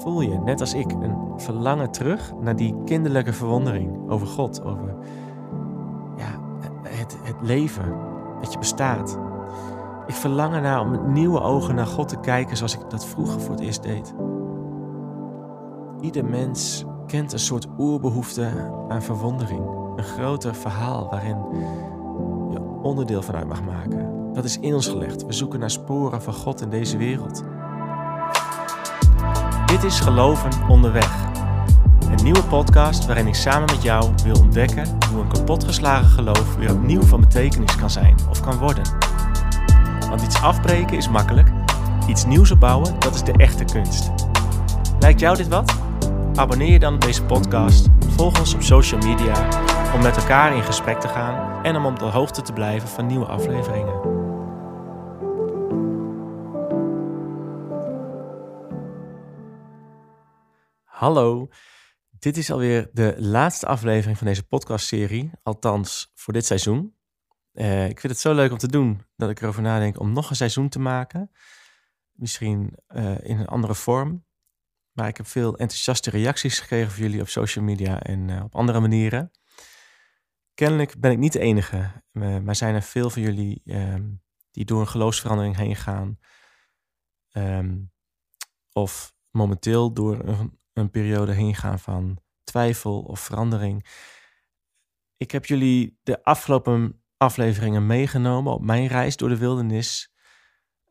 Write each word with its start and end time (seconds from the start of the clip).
voel 0.00 0.20
je, 0.20 0.38
net 0.38 0.60
als 0.60 0.74
ik, 0.74 0.92
een 0.92 1.16
verlangen 1.36 1.90
terug 1.90 2.32
naar 2.40 2.56
die 2.56 2.76
kinderlijke 2.84 3.32
verwondering 3.32 4.10
over 4.10 4.26
God, 4.26 4.64
over 4.64 4.94
ja, 6.16 6.40
het, 6.82 7.18
het 7.22 7.36
leven, 7.40 7.96
dat 8.40 8.52
je 8.52 8.58
bestaat. 8.58 9.18
Ik 10.06 10.14
verlang 10.14 10.54
ernaar 10.54 10.80
om 10.80 10.90
met 10.90 11.06
nieuwe 11.06 11.40
ogen 11.40 11.74
naar 11.74 11.86
God 11.86 12.08
te 12.08 12.20
kijken 12.20 12.56
zoals 12.56 12.74
ik 12.74 12.90
dat 12.90 13.06
vroeger 13.06 13.40
voor 13.40 13.54
het 13.54 13.60
eerst 13.60 13.82
deed. 13.82 14.14
Ieder 16.00 16.24
mens 16.24 16.84
kent 17.06 17.32
een 17.32 17.38
soort 17.38 17.66
oerbehoefte 17.78 18.50
aan 18.88 19.02
verwondering. 19.02 19.60
Een 19.96 20.04
groter 20.04 20.54
verhaal 20.54 21.08
waarin 21.10 21.36
je 22.50 22.60
onderdeel 22.82 23.22
van 23.22 23.34
uit 23.34 23.48
mag 23.48 23.62
maken. 23.62 24.32
Dat 24.32 24.44
is 24.44 24.58
in 24.58 24.74
ons 24.74 24.88
gelegd. 24.88 25.26
We 25.26 25.32
zoeken 25.32 25.60
naar 25.60 25.70
sporen 25.70 26.22
van 26.22 26.34
God 26.34 26.60
in 26.60 26.70
deze 26.70 26.96
wereld. 26.96 27.44
Dit 29.70 29.84
is 29.84 30.00
Geloven 30.00 30.50
onderweg. 30.68 31.10
Een 32.10 32.24
nieuwe 32.24 32.42
podcast 32.42 33.06
waarin 33.06 33.26
ik 33.26 33.34
samen 33.34 33.66
met 33.74 33.82
jou 33.82 34.10
wil 34.24 34.34
ontdekken 34.40 34.98
hoe 35.12 35.20
een 35.22 35.28
kapotgeslagen 35.28 36.08
geloof 36.08 36.54
weer 36.54 36.72
opnieuw 36.72 37.02
van 37.02 37.20
betekenis 37.20 37.76
kan 37.76 37.90
zijn 37.90 38.16
of 38.30 38.40
kan 38.40 38.58
worden. 38.58 38.82
Want 40.08 40.22
iets 40.22 40.42
afbreken 40.42 40.96
is 40.96 41.08
makkelijk, 41.08 41.48
iets 42.08 42.24
nieuws 42.24 42.50
opbouwen, 42.50 43.00
dat 43.00 43.14
is 43.14 43.22
de 43.22 43.32
echte 43.32 43.64
kunst. 43.64 44.10
Lijkt 45.00 45.20
jou 45.20 45.36
dit 45.36 45.48
wat? 45.48 45.74
Abonneer 46.34 46.72
je 46.72 46.78
dan 46.78 46.94
op 46.94 47.00
deze 47.00 47.24
podcast, 47.24 47.88
volg 48.16 48.38
ons 48.38 48.54
op 48.54 48.62
social 48.62 49.00
media 49.00 49.48
om 49.94 50.02
met 50.02 50.16
elkaar 50.16 50.56
in 50.56 50.62
gesprek 50.62 51.00
te 51.00 51.08
gaan 51.08 51.64
en 51.64 51.76
om 51.76 51.86
op 51.86 51.98
de 51.98 52.04
hoogte 52.04 52.42
te 52.42 52.52
blijven 52.52 52.88
van 52.88 53.06
nieuwe 53.06 53.26
afleveringen. 53.26 54.19
Hallo, 61.00 61.48
dit 62.10 62.36
is 62.36 62.50
alweer 62.50 62.90
de 62.92 63.14
laatste 63.18 63.66
aflevering 63.66 64.18
van 64.18 64.26
deze 64.26 64.46
podcastserie, 64.46 65.30
althans 65.42 66.12
voor 66.14 66.32
dit 66.32 66.46
seizoen. 66.46 66.96
Uh, 67.52 67.88
ik 67.88 68.00
vind 68.00 68.12
het 68.12 68.22
zo 68.22 68.34
leuk 68.34 68.52
om 68.52 68.58
te 68.58 68.68
doen 68.68 69.02
dat 69.16 69.30
ik 69.30 69.40
erover 69.40 69.62
nadenk 69.62 70.00
om 70.00 70.12
nog 70.12 70.30
een 70.30 70.36
seizoen 70.36 70.68
te 70.68 70.78
maken. 70.78 71.30
Misschien 72.12 72.78
uh, 72.88 73.18
in 73.20 73.38
een 73.38 73.46
andere 73.46 73.74
vorm. 73.74 74.26
Maar 74.92 75.08
ik 75.08 75.16
heb 75.16 75.26
veel 75.26 75.56
enthousiaste 75.56 76.10
reacties 76.10 76.58
gekregen 76.58 76.90
van 76.90 77.02
jullie 77.02 77.20
op 77.20 77.28
social 77.28 77.64
media 77.64 78.00
en 78.00 78.28
uh, 78.28 78.42
op 78.42 78.54
andere 78.54 78.80
manieren. 78.80 79.30
Kennelijk 80.54 81.00
ben 81.00 81.10
ik 81.10 81.18
niet 81.18 81.32
de 81.32 81.40
enige, 81.40 82.02
maar 82.12 82.56
zijn 82.56 82.74
er 82.74 82.82
veel 82.82 83.10
van 83.10 83.22
jullie 83.22 83.62
um, 83.64 84.22
die 84.50 84.64
door 84.64 84.80
een 84.80 84.88
geloofsverandering 84.88 85.56
heen 85.56 85.76
gaan. 85.76 86.18
Um, 87.32 87.92
of 88.72 89.14
momenteel 89.30 89.92
door 89.92 90.18
een 90.24 90.59
een 90.80 90.90
periode 90.90 91.32
heen 91.32 91.54
gaan 91.54 91.78
van 91.78 92.18
twijfel 92.44 93.00
of 93.00 93.20
verandering. 93.20 93.86
Ik 95.16 95.30
heb 95.30 95.46
jullie 95.46 95.98
de 96.02 96.24
afgelopen 96.24 97.02
afleveringen 97.16 97.86
meegenomen 97.86 98.52
op 98.52 98.62
mijn 98.62 98.86
reis 98.86 99.16
door 99.16 99.28
de 99.28 99.38
wildernis. 99.38 100.14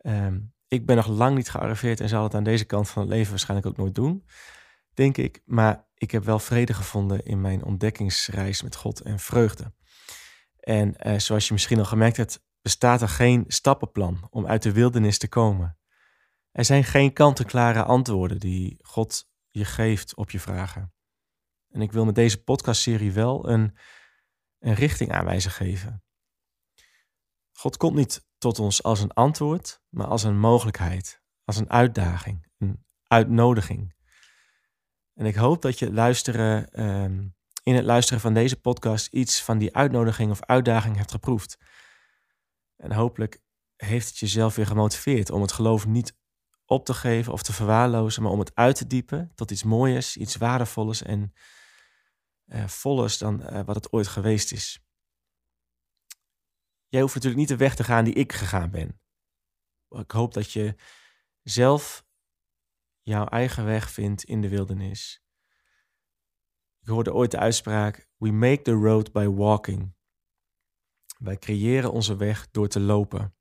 Um, 0.02 0.54
ik 0.67 0.86
ben 0.86 0.95
nog 0.95 1.08
lang 1.08 1.36
niet 1.36 1.50
gearriveerd 1.50 2.00
en 2.00 2.10
zal 2.10 2.23
het 2.23 2.34
aan 2.34 2.44
deze 2.44 2.66
kant 2.66 2.90
van 2.90 3.02
het 3.02 3.12
leven 3.12 3.30
waarschijnlijk 3.30 3.70
ook 3.70 3.78
nooit 3.78 3.95
doen, 3.95 4.26
denk 4.94 5.17
ik. 5.17 5.42
Maar 5.45 5.88
ik 5.95 6.12
heb 6.12 6.23
wel 6.23 6.40
vrede 6.40 6.73
gevonden 6.73 7.26
in 7.26 7.42
mijn 7.42 7.64
ontdekkingsreis 7.64 8.62
met 8.62 8.76
God 8.76 9.02
en 9.02 9.20
vreugde. 9.20 9.73
En 10.60 10.95
uh, 11.08 11.20
zoals 11.20 11.48
je 11.48 11.54
misschien 11.54 11.80
al 11.80 11.86
gemerkt 11.86 12.17
hebt, 12.17 12.44
bestaat 12.62 13.02
er 13.02 13.10
geen 13.10 13.44
stappenplan 13.48 14.28
om 14.30 14.48
uit 14.48 14.64
de 14.64 14.72
wildernis 14.72 15.17
te 15.17 15.28
komen. 15.28 15.78
Er 16.52 16.66
zijn 16.66 16.84
geen 16.84 17.14
kant-en-klare 17.14 17.84
antwoorden 17.84 18.40
die 18.40 18.80
God 18.82 19.29
je 19.60 19.66
geeft 19.66 20.16
op 20.16 20.32
je 20.32 20.40
vragen. 20.40 20.94
En 21.70 21.82
ik 21.82 21.92
wil 21.92 22.06
met 22.06 22.16
deze 22.16 22.44
podcastserie 22.44 23.11
wel 23.11 23.50
een, 23.50 23.78
een 24.60 24.73
richting 24.73 25.11
aanwijzen 25.11 25.52
geven. 25.52 26.04
God 27.52 27.78
komt 27.78 27.95
niet 27.95 28.28
tot 28.38 28.60
ons 28.60 28.83
als 28.83 29.02
een 29.02 29.11
antwoord, 29.11 29.82
maar 29.89 30.08
als 30.08 30.23
een 30.23 30.39
mogelijkheid, 30.39 31.22
als 31.44 31.58
een 31.58 31.70
uitdaging, 31.70 32.48
een 32.58 32.86
uitnodiging. 33.08 33.95
En 35.14 35.26
ik 35.26 35.36
hoop 35.36 35.62
dat 35.62 35.80
je 35.80 35.94
luisteren, 35.94 36.72
ehm, 36.72 37.28
in 37.64 37.76
het 37.76 37.86
luisteren 37.86 38.22
van 38.22 38.33
deze 38.33 38.60
podcast 38.60 39.08
iets 39.14 39.44
van 39.44 39.58
die 39.58 39.76
uitnodiging 39.76 40.32
of 40.32 40.44
uitdaging 40.44 40.98
hebt 40.98 41.12
geproefd. 41.12 41.58
En 42.76 42.92
hopelijk 42.92 43.42
heeft 43.76 44.08
het 44.08 44.17
jezelf 44.17 44.56
weer 44.56 44.66
gemotiveerd 44.66 45.30
om 45.30 45.42
het 45.42 45.52
geloof 45.52 45.86
niet 45.86 46.17
op 46.70 46.86
te 46.86 46.94
geven 46.94 47.34
of 47.34 47.44
te 47.44 47.54
verwaarlozen, 47.54 48.24
maar 48.24 48.32
om 48.32 48.40
het 48.40 48.56
uit 48.56 48.76
te 48.76 48.88
diepen 48.88 49.32
tot 49.36 49.52
iets 49.52 49.64
moois, 49.64 50.18
iets 50.18 50.36
waardevols 50.36 51.02
en 51.02 51.34
uh, 52.46 52.68
vollers 52.68 53.18
dan 53.18 53.42
uh, 53.42 53.64
wat 53.66 53.76
het 53.76 53.92
ooit 53.92 54.08
geweest 54.08 54.52
is. 54.52 54.84
Jij 56.88 57.02
hoeft 57.02 57.14
natuurlijk 57.14 57.42
niet 57.42 57.50
de 57.50 57.64
weg 57.64 57.76
te 57.76 57.84
gaan 57.84 58.04
die 58.04 58.14
ik 58.14 58.34
gegaan 58.34 58.72
ben. 58.72 59.02
Ik 59.90 60.12
hoop 60.12 60.34
dat 60.34 60.52
je 60.52 60.76
zelf 61.44 62.06
jouw 63.02 63.26
eigen 63.26 63.66
weg 63.66 63.92
vindt 63.92 64.24
in 64.24 64.42
de 64.42 64.50
wildernis. 64.50 65.24
Ik 66.82 66.88
hoorde 66.88 67.14
ooit 67.14 67.32
de 67.32 67.40
uitspraak: 67.40 68.08
We 68.18 68.32
make 68.32 68.62
the 68.62 68.72
road 68.72 69.12
by 69.12 69.26
walking. 69.26 69.96
Wij 71.18 71.38
creëren 71.38 71.92
onze 71.92 72.16
weg 72.16 72.50
door 72.52 72.68
te 72.68 72.80
lopen. 72.80 73.39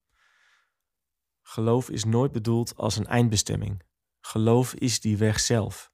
Geloof 1.48 1.91
is 1.91 2.04
nooit 2.04 2.32
bedoeld 2.32 2.76
als 2.76 2.97
een 2.97 3.06
eindbestemming. 3.06 3.82
Geloof 4.20 4.75
is 4.75 5.00
die 5.00 5.16
weg 5.16 5.41
zelf. 5.41 5.92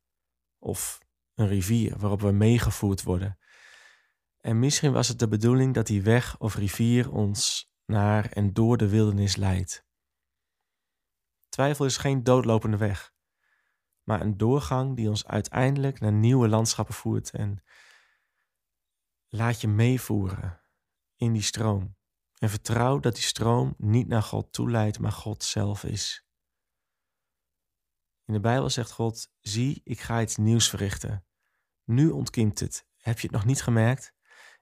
Of 0.59 0.99
een 1.35 1.49
rivier 1.49 1.99
waarop 1.99 2.21
we 2.21 2.33
meegevoerd 2.33 3.03
worden. 3.03 3.39
En 4.41 4.59
misschien 4.59 4.93
was 4.93 5.09
het 5.09 5.19
de 5.19 5.29
bedoeling 5.29 5.75
dat 5.75 5.87
die 5.87 6.03
weg 6.03 6.39
of 6.39 6.55
rivier 6.55 7.13
ons 7.13 7.71
naar 7.87 8.31
en 8.31 8.53
door 8.53 8.77
de 8.77 8.89
wildernis 8.89 9.37
leidt. 9.37 9.87
Twijfel 11.49 11.85
is 11.85 11.97
geen 11.97 12.23
doodlopende 12.23 12.77
weg, 12.77 13.13
maar 14.03 14.21
een 14.21 14.37
doorgang 14.37 14.97
die 14.97 15.09
ons 15.09 15.27
uiteindelijk 15.27 16.01
naar 16.01 16.13
nieuwe 16.13 16.49
landschappen 16.49 16.95
voert 16.95 17.31
en 17.31 17.65
laat 19.29 19.61
je 19.61 19.69
meevoeren 19.69 20.61
in 21.17 21.33
die 21.33 21.43
stroom. 21.43 21.97
En 22.45 22.51
vertrouw 22.51 23.01
dat 23.01 23.15
die 23.15 23.23
stroom 23.23 23.75
niet 23.79 24.09
naar 24.09 24.23
God 24.23 24.53
toe 24.53 24.71
leidt, 24.71 24.99
maar 24.99 25.13
God 25.13 25.45
zelf 25.45 25.85
is. 25.85 26.27
In 28.25 28.33
de 28.33 28.41
Bijbel 28.41 28.71
zegt 28.71 28.91
God: 28.91 29.29
Zie, 29.41 29.81
ik 29.85 30.01
ga 30.01 30.21
iets 30.21 30.37
nieuws 30.37 30.69
verrichten. 30.69 31.25
Nu 31.85 32.11
ontkiemt 32.11 32.61
het. 32.61 32.87
Heb 32.97 33.19
je 33.19 33.27
het 33.27 33.37
nog 33.37 33.45
niet 33.45 33.63
gemerkt? 33.63 34.13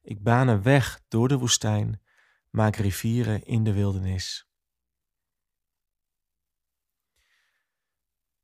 Ik 0.02 0.22
baan 0.22 0.48
een 0.48 0.62
weg 0.62 1.00
door 1.08 1.28
de 1.28 1.38
woestijn, 1.38 2.02
maak 2.50 2.76
rivieren 2.76 3.44
in 3.44 3.64
de 3.64 3.72
wildernis. 3.72 4.48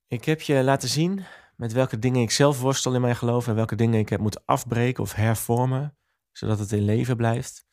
Ik 0.06 0.24
heb 0.24 0.40
je 0.40 0.62
laten 0.62 0.88
zien 0.88 1.24
met 1.56 1.72
welke 1.72 1.98
dingen 1.98 2.22
ik 2.22 2.30
zelf 2.30 2.60
worstel 2.60 2.94
in 2.94 3.00
mijn 3.00 3.16
geloof 3.16 3.48
en 3.48 3.54
welke 3.54 3.76
dingen 3.76 4.00
ik 4.00 4.08
heb 4.08 4.20
moeten 4.20 4.42
afbreken 4.44 5.02
of 5.02 5.12
hervormen, 5.12 5.98
zodat 6.32 6.58
het 6.58 6.72
in 6.72 6.84
leven 6.84 7.16
blijft. 7.16 7.67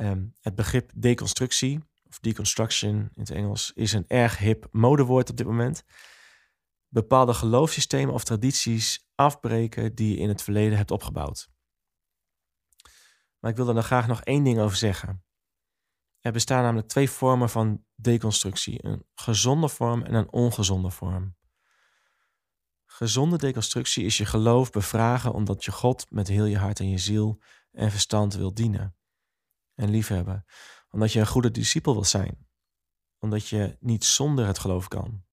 Um, 0.00 0.34
het 0.40 0.54
begrip 0.54 0.90
deconstructie, 0.94 1.80
of 2.08 2.18
deconstruction 2.18 2.94
in 2.94 3.10
het 3.14 3.30
Engels, 3.30 3.72
is 3.74 3.92
een 3.92 4.04
erg 4.06 4.38
hip 4.38 4.68
modewoord 4.70 5.30
op 5.30 5.36
dit 5.36 5.46
moment. 5.46 5.84
Bepaalde 6.88 7.34
geloofssystemen 7.34 8.14
of 8.14 8.24
tradities 8.24 9.08
afbreken 9.14 9.94
die 9.94 10.10
je 10.10 10.16
in 10.16 10.28
het 10.28 10.42
verleden 10.42 10.76
hebt 10.76 10.90
opgebouwd. 10.90 11.50
Maar 13.38 13.50
ik 13.50 13.56
wil 13.56 13.68
er 13.68 13.74
dan 13.74 13.82
graag 13.82 14.06
nog 14.06 14.22
één 14.22 14.44
ding 14.44 14.58
over 14.58 14.76
zeggen. 14.76 15.24
Er 16.20 16.32
bestaan 16.32 16.62
namelijk 16.62 16.88
twee 16.88 17.10
vormen 17.10 17.50
van 17.50 17.84
deconstructie: 17.94 18.84
een 18.84 19.06
gezonde 19.14 19.68
vorm 19.68 20.02
en 20.02 20.14
een 20.14 20.32
ongezonde 20.32 20.90
vorm. 20.90 21.36
Gezonde 22.86 23.38
deconstructie 23.38 24.04
is 24.04 24.16
je 24.16 24.26
geloof 24.26 24.70
bevragen 24.70 25.32
omdat 25.32 25.64
je 25.64 25.72
God 25.72 26.10
met 26.10 26.28
heel 26.28 26.44
je 26.44 26.58
hart 26.58 26.80
en 26.80 26.88
je 26.88 26.98
ziel 26.98 27.40
en 27.70 27.90
verstand 27.90 28.34
wil 28.34 28.54
dienen 28.54 28.97
en 29.78 29.90
liefhebben. 29.90 30.44
Omdat 30.90 31.12
je 31.12 31.20
een 31.20 31.26
goede 31.26 31.50
discipel 31.50 31.92
wil 31.92 32.04
zijn. 32.04 32.46
Omdat 33.18 33.48
je 33.48 33.76
niet 33.80 34.04
zonder 34.04 34.46
het 34.46 34.58
geloof 34.58 34.88
kan. 34.88 35.24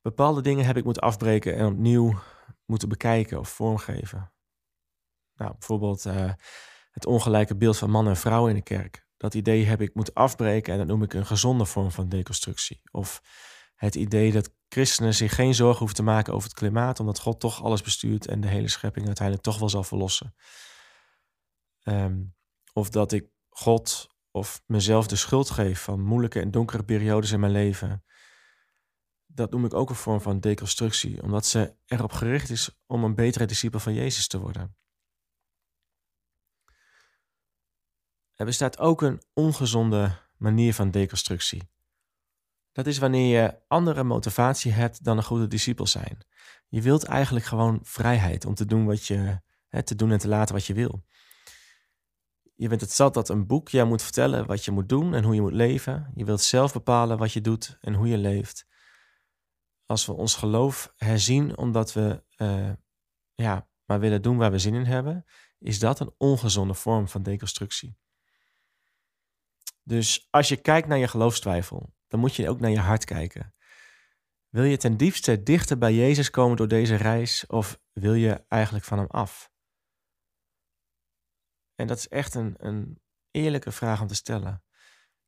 Bepaalde 0.00 0.40
dingen 0.40 0.66
heb 0.66 0.76
ik 0.76 0.84
moeten 0.84 1.02
afbreken 1.02 1.56
en 1.56 1.66
opnieuw 1.66 2.20
moeten 2.66 2.88
bekijken 2.88 3.38
of 3.38 3.48
vormgeven. 3.48 4.32
Nou, 5.34 5.52
bijvoorbeeld 5.52 6.04
uh, 6.04 6.32
het 6.90 7.06
ongelijke 7.06 7.56
beeld 7.56 7.78
van 7.78 7.90
man 7.90 8.08
en 8.08 8.16
vrouw 8.16 8.48
in 8.48 8.54
de 8.54 8.62
kerk. 8.62 9.06
Dat 9.16 9.34
idee 9.34 9.64
heb 9.64 9.80
ik 9.80 9.94
moeten 9.94 10.14
afbreken 10.14 10.72
en 10.72 10.78
dat 10.78 10.86
noem 10.86 11.02
ik 11.02 11.14
een 11.14 11.26
gezonde 11.26 11.64
vorm 11.64 11.90
van 11.90 12.08
deconstructie. 12.08 12.80
Of 12.90 13.22
het 13.74 13.94
idee 13.94 14.32
dat 14.32 14.54
christenen 14.68 15.14
zich 15.14 15.34
geen 15.34 15.54
zorgen 15.54 15.78
hoeven 15.78 15.96
te 15.96 16.02
maken 16.02 16.34
over 16.34 16.48
het 16.48 16.58
klimaat, 16.58 17.00
omdat 17.00 17.18
God 17.18 17.40
toch 17.40 17.62
alles 17.62 17.82
bestuurt 17.82 18.26
en 18.26 18.40
de 18.40 18.48
hele 18.48 18.68
schepping 18.68 19.06
uiteindelijk 19.06 19.46
toch 19.46 19.58
wel 19.58 19.68
zal 19.68 19.84
verlossen. 19.84 20.34
Um, 21.82 22.33
of 22.74 22.90
dat 22.90 23.12
ik 23.12 23.30
God 23.48 24.08
of 24.30 24.62
mezelf 24.66 25.06
de 25.06 25.16
schuld 25.16 25.50
geef 25.50 25.82
van 25.82 26.00
moeilijke 26.00 26.40
en 26.40 26.50
donkere 26.50 26.84
periodes 26.84 27.30
in 27.30 27.40
mijn 27.40 27.52
leven. 27.52 28.04
dat 29.26 29.50
noem 29.50 29.64
ik 29.64 29.74
ook 29.74 29.90
een 29.90 29.94
vorm 29.94 30.20
van 30.20 30.40
deconstructie, 30.40 31.22
omdat 31.22 31.46
ze 31.46 31.76
erop 31.86 32.12
gericht 32.12 32.50
is 32.50 32.82
om 32.86 33.04
een 33.04 33.14
betere 33.14 33.46
discipel 33.46 33.80
van 33.80 33.94
Jezus 33.94 34.26
te 34.26 34.38
worden. 34.38 34.76
Er 38.34 38.44
bestaat 38.44 38.78
ook 38.78 39.02
een 39.02 39.22
ongezonde 39.32 40.18
manier 40.36 40.74
van 40.74 40.90
deconstructie. 40.90 41.70
Dat 42.72 42.86
is 42.86 42.98
wanneer 42.98 43.42
je 43.42 43.58
andere 43.68 44.02
motivatie 44.02 44.72
hebt 44.72 45.04
dan 45.04 45.16
een 45.16 45.24
goede 45.24 45.46
discipel 45.46 45.86
zijn. 45.86 46.18
Je 46.68 46.82
wilt 46.82 47.04
eigenlijk 47.04 47.46
gewoon 47.46 47.80
vrijheid 47.82 48.44
om 48.44 48.54
te 48.54 48.64
doen 48.64 48.86
wat 48.86 49.06
je 49.06 49.40
hè, 49.68 49.82
te 49.82 49.94
doen 49.94 50.10
en 50.10 50.18
te 50.18 50.28
laten 50.28 50.54
wat 50.54 50.66
je 50.66 50.74
wil. 50.74 51.04
Je 52.54 52.68
bent 52.68 52.80
het 52.80 52.92
zat 52.92 53.14
dat 53.14 53.28
een 53.28 53.46
boek 53.46 53.68
jou 53.68 53.88
moet 53.88 54.02
vertellen 54.02 54.46
wat 54.46 54.64
je 54.64 54.70
moet 54.70 54.88
doen 54.88 55.14
en 55.14 55.24
hoe 55.24 55.34
je 55.34 55.40
moet 55.40 55.52
leven. 55.52 56.10
Je 56.14 56.24
wilt 56.24 56.40
zelf 56.40 56.72
bepalen 56.72 57.18
wat 57.18 57.32
je 57.32 57.40
doet 57.40 57.78
en 57.80 57.94
hoe 57.94 58.08
je 58.08 58.18
leeft. 58.18 58.66
Als 59.86 60.06
we 60.06 60.12
ons 60.12 60.34
geloof 60.34 60.92
herzien 60.96 61.56
omdat 61.56 61.92
we 61.92 62.24
uh, 62.36 62.72
ja, 63.34 63.68
maar 63.84 64.00
willen 64.00 64.22
doen 64.22 64.36
waar 64.36 64.50
we 64.50 64.58
zin 64.58 64.74
in 64.74 64.84
hebben, 64.84 65.24
is 65.58 65.78
dat 65.78 66.00
een 66.00 66.14
ongezonde 66.18 66.74
vorm 66.74 67.08
van 67.08 67.22
deconstructie. 67.22 67.98
Dus 69.82 70.26
als 70.30 70.48
je 70.48 70.56
kijkt 70.56 70.88
naar 70.88 70.98
je 70.98 71.08
geloofstwijfel, 71.08 71.94
dan 72.08 72.20
moet 72.20 72.36
je 72.36 72.48
ook 72.48 72.60
naar 72.60 72.70
je 72.70 72.78
hart 72.78 73.04
kijken. 73.04 73.54
Wil 74.48 74.64
je 74.64 74.76
ten 74.76 74.96
diepste 74.96 75.42
dichter 75.42 75.78
bij 75.78 75.94
Jezus 75.94 76.30
komen 76.30 76.56
door 76.56 76.68
deze 76.68 76.94
reis 76.94 77.46
of 77.46 77.80
wil 77.92 78.14
je 78.14 78.44
eigenlijk 78.48 78.84
van 78.84 78.98
hem 78.98 79.06
af? 79.06 79.52
En 81.74 81.86
dat 81.86 81.98
is 81.98 82.08
echt 82.08 82.34
een, 82.34 82.54
een 82.58 83.00
eerlijke 83.30 83.72
vraag 83.72 84.00
om 84.00 84.06
te 84.06 84.14
stellen. 84.14 84.62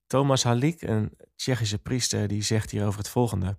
Thomas 0.07 0.45
Halik, 0.45 0.83
een 0.83 1.17
Tsjechische 1.37 1.79
priester, 1.79 2.29
die 2.29 2.43
zegt 2.43 2.71
hierover 2.71 2.99
het 2.99 3.09
volgende. 3.09 3.59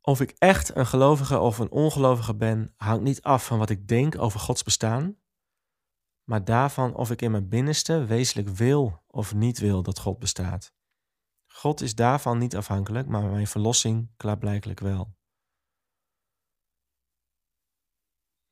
Of 0.00 0.20
ik 0.20 0.34
echt 0.38 0.76
een 0.76 0.86
gelovige 0.86 1.38
of 1.38 1.58
een 1.58 1.70
ongelovige 1.70 2.34
ben, 2.34 2.74
hangt 2.76 3.02
niet 3.02 3.22
af 3.22 3.46
van 3.46 3.58
wat 3.58 3.70
ik 3.70 3.88
denk 3.88 4.18
over 4.18 4.40
Gods 4.40 4.62
bestaan, 4.62 5.16
maar 6.24 6.44
daarvan 6.44 6.94
of 6.94 7.10
ik 7.10 7.22
in 7.22 7.30
mijn 7.30 7.48
binnenste 7.48 8.04
wezenlijk 8.04 8.48
wil 8.48 9.02
of 9.06 9.34
niet 9.34 9.58
wil 9.58 9.82
dat 9.82 9.98
God 9.98 10.18
bestaat. 10.18 10.74
God 11.46 11.80
is 11.80 11.94
daarvan 11.94 12.38
niet 12.38 12.56
afhankelijk, 12.56 13.08
maar 13.08 13.22
mijn 13.22 13.46
verlossing 13.46 14.10
klaarblijkelijk 14.16 14.80
wel. 14.80 15.16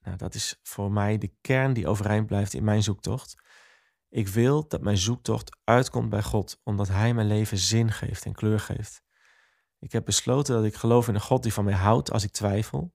Nou, 0.03 0.17
dat 0.17 0.35
is 0.35 0.59
voor 0.63 0.93
mij 0.93 1.19
de 1.19 1.33
kern 1.41 1.73
die 1.73 1.89
overeind 1.89 2.27
blijft 2.27 2.55
in 2.55 2.65
mijn 2.65 2.83
zoektocht. 2.83 3.35
Ik 4.09 4.29
wil 4.29 4.69
dat 4.69 4.81
mijn 4.83 4.99
zoektocht 4.99 5.59
uitkomt 5.65 6.09
bij 6.09 6.23
God, 6.23 6.61
omdat 6.63 6.89
Hij 6.89 7.15
mijn 7.15 7.27
leven 7.27 7.59
zin 7.59 7.93
geeft 7.93 8.25
en 8.25 8.33
kleur 8.33 8.61
geeft. 8.61 9.03
Ik 9.79 9.93
heb 9.93 10.05
besloten 10.05 10.55
dat 10.55 10.65
ik 10.65 10.75
geloof 10.75 11.09
in 11.09 11.15
een 11.15 11.21
God 11.21 11.43
die 11.43 11.53
van 11.53 11.65
mij 11.65 11.75
houdt 11.75 12.11
als 12.11 12.25
ik 12.25 12.31
twijfel. 12.31 12.95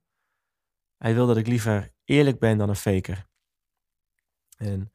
Hij 0.96 1.14
wil 1.14 1.26
dat 1.26 1.36
ik 1.36 1.46
liever 1.46 1.94
eerlijk 2.04 2.38
ben 2.38 2.58
dan 2.58 2.68
een 2.68 2.76
faker. 2.76 3.28
En 4.56 4.92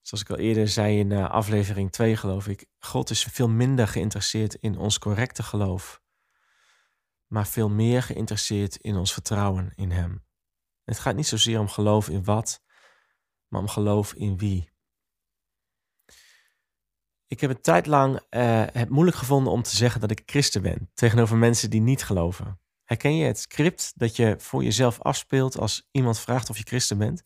zoals 0.00 0.24
ik 0.24 0.30
al 0.30 0.38
eerder 0.38 0.68
zei 0.68 0.98
in 0.98 1.10
uh, 1.10 1.30
aflevering 1.30 1.92
2, 1.92 2.16
geloof 2.16 2.48
ik, 2.48 2.66
God 2.78 3.10
is 3.10 3.22
veel 3.24 3.48
minder 3.48 3.88
geïnteresseerd 3.88 4.54
in 4.54 4.78
ons 4.78 4.98
correcte 4.98 5.42
geloof, 5.42 6.02
maar 7.26 7.46
veel 7.46 7.68
meer 7.68 8.02
geïnteresseerd 8.02 8.76
in 8.76 8.96
ons 8.96 9.12
vertrouwen 9.12 9.72
in 9.74 9.90
Hem. 9.90 10.25
Het 10.86 10.98
gaat 10.98 11.16
niet 11.16 11.26
zozeer 11.26 11.60
om 11.60 11.68
geloof 11.68 12.08
in 12.08 12.24
wat, 12.24 12.62
maar 13.48 13.60
om 13.60 13.68
geloof 13.68 14.14
in 14.14 14.38
wie. 14.38 14.70
Ik 17.26 17.40
heb 17.40 17.50
een 17.50 17.60
tijd 17.60 17.86
lang 17.86 18.14
uh, 18.14 18.20
het 18.72 18.88
moeilijk 18.88 19.16
gevonden 19.16 19.52
om 19.52 19.62
te 19.62 19.76
zeggen 19.76 20.00
dat 20.00 20.10
ik 20.10 20.22
christen 20.26 20.62
ben 20.62 20.90
tegenover 20.94 21.36
mensen 21.36 21.70
die 21.70 21.80
niet 21.80 22.04
geloven. 22.04 22.60
Herken 22.84 23.16
je 23.16 23.24
het 23.24 23.38
script 23.38 23.92
dat 23.96 24.16
je 24.16 24.34
voor 24.38 24.64
jezelf 24.64 25.00
afspeelt 25.00 25.58
als 25.58 25.88
iemand 25.90 26.18
vraagt 26.18 26.50
of 26.50 26.56
je 26.56 26.62
christen 26.62 26.98
bent? 26.98 27.22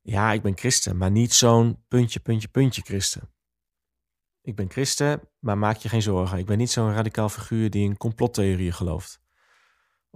Ja, 0.00 0.32
ik 0.32 0.42
ben 0.42 0.58
christen, 0.58 0.96
maar 0.96 1.10
niet 1.10 1.34
zo'n 1.34 1.84
puntje, 1.88 2.20
puntje, 2.20 2.48
puntje 2.48 2.82
christen. 2.82 3.34
Ik 4.40 4.56
ben 4.56 4.70
christen, 4.70 5.28
maar 5.38 5.58
maak 5.58 5.76
je 5.76 5.88
geen 5.88 6.02
zorgen. 6.02 6.38
Ik 6.38 6.46
ben 6.46 6.58
niet 6.58 6.70
zo'n 6.70 6.92
radicaal 6.92 7.28
figuur 7.28 7.70
die 7.70 7.84
in 7.84 7.96
complottheorieën 7.96 8.72
gelooft. 8.72 9.20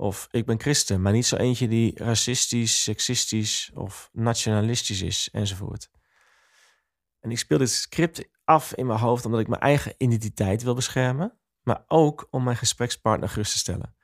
Of 0.01 0.29
ik 0.31 0.47
ben 0.47 0.61
christen, 0.61 1.03
maar 1.03 1.13
niet 1.13 1.27
zo 1.27 1.37
eentje 1.37 1.69
die 1.69 2.05
racistisch, 2.05 2.83
seksistisch 2.83 3.71
of 3.75 4.11
nationalistisch 4.13 5.03
is, 5.03 5.29
enzovoort. 5.33 5.91
En 7.21 7.31
ik 7.31 7.39
speel 7.39 7.59
dit 7.59 7.71
script 7.71 8.29
af 8.45 8.75
in 8.75 8.87
mijn 8.87 8.99
hoofd 8.99 9.25
omdat 9.25 9.41
ik 9.41 9.49
mijn 9.49 9.61
eigen 9.61 9.95
identiteit 9.99 10.63
wil 10.63 10.75
beschermen, 10.75 11.39
maar 11.63 11.85
ook 11.87 12.29
om 12.31 12.45
mijn 12.45 12.57
gesprekspartner 12.57 13.29
gerust 13.29 13.53
te 13.53 13.59
stellen. 13.59 13.95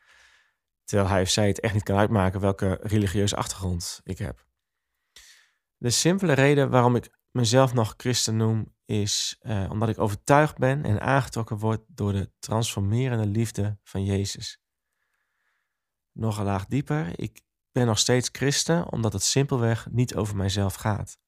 Terwijl 0.85 1.09
hij 1.09 1.23
of 1.23 1.29
zij 1.29 1.47
het 1.47 1.61
echt 1.61 1.75
niet 1.75 1.83
kan 1.83 1.97
uitmaken 1.97 2.41
welke 2.41 2.79
religieuze 2.83 3.37
achtergrond 3.37 4.01
ik 4.05 4.19
heb. 4.19 4.47
De 5.77 5.91
simpele 5.91 6.33
reden 6.33 6.71
waarom 6.71 6.97
ik 6.97 7.11
mezelf 7.31 7.73
nog 7.73 7.95
christen 7.97 8.37
noem, 8.37 8.75
is 8.85 9.39
uh, 9.43 9.71
omdat 9.71 9.89
ik 9.89 9.99
overtuigd 9.99 10.59
ben 10.59 10.85
en 10.85 11.01
aangetrokken 11.01 11.59
word 11.59 11.81
door 11.87 12.13
de 12.13 12.31
transformerende 12.39 13.27
liefde 13.27 13.79
van 13.83 14.05
Jezus. 14.05 14.65
Nog 16.17 16.39
een 16.39 16.45
laag 16.45 16.67
dieper, 16.67 17.21
ik 17.21 17.43
ben 17.73 17.87
nog 17.87 17.99
steeds 17.99 18.29
christen 18.33 18.93
omdat 18.93 19.13
het 19.13 19.23
simpelweg 19.23 19.91
niet 19.91 20.15
over 20.15 20.37
mijzelf 20.37 20.75
gaat. 20.75 21.19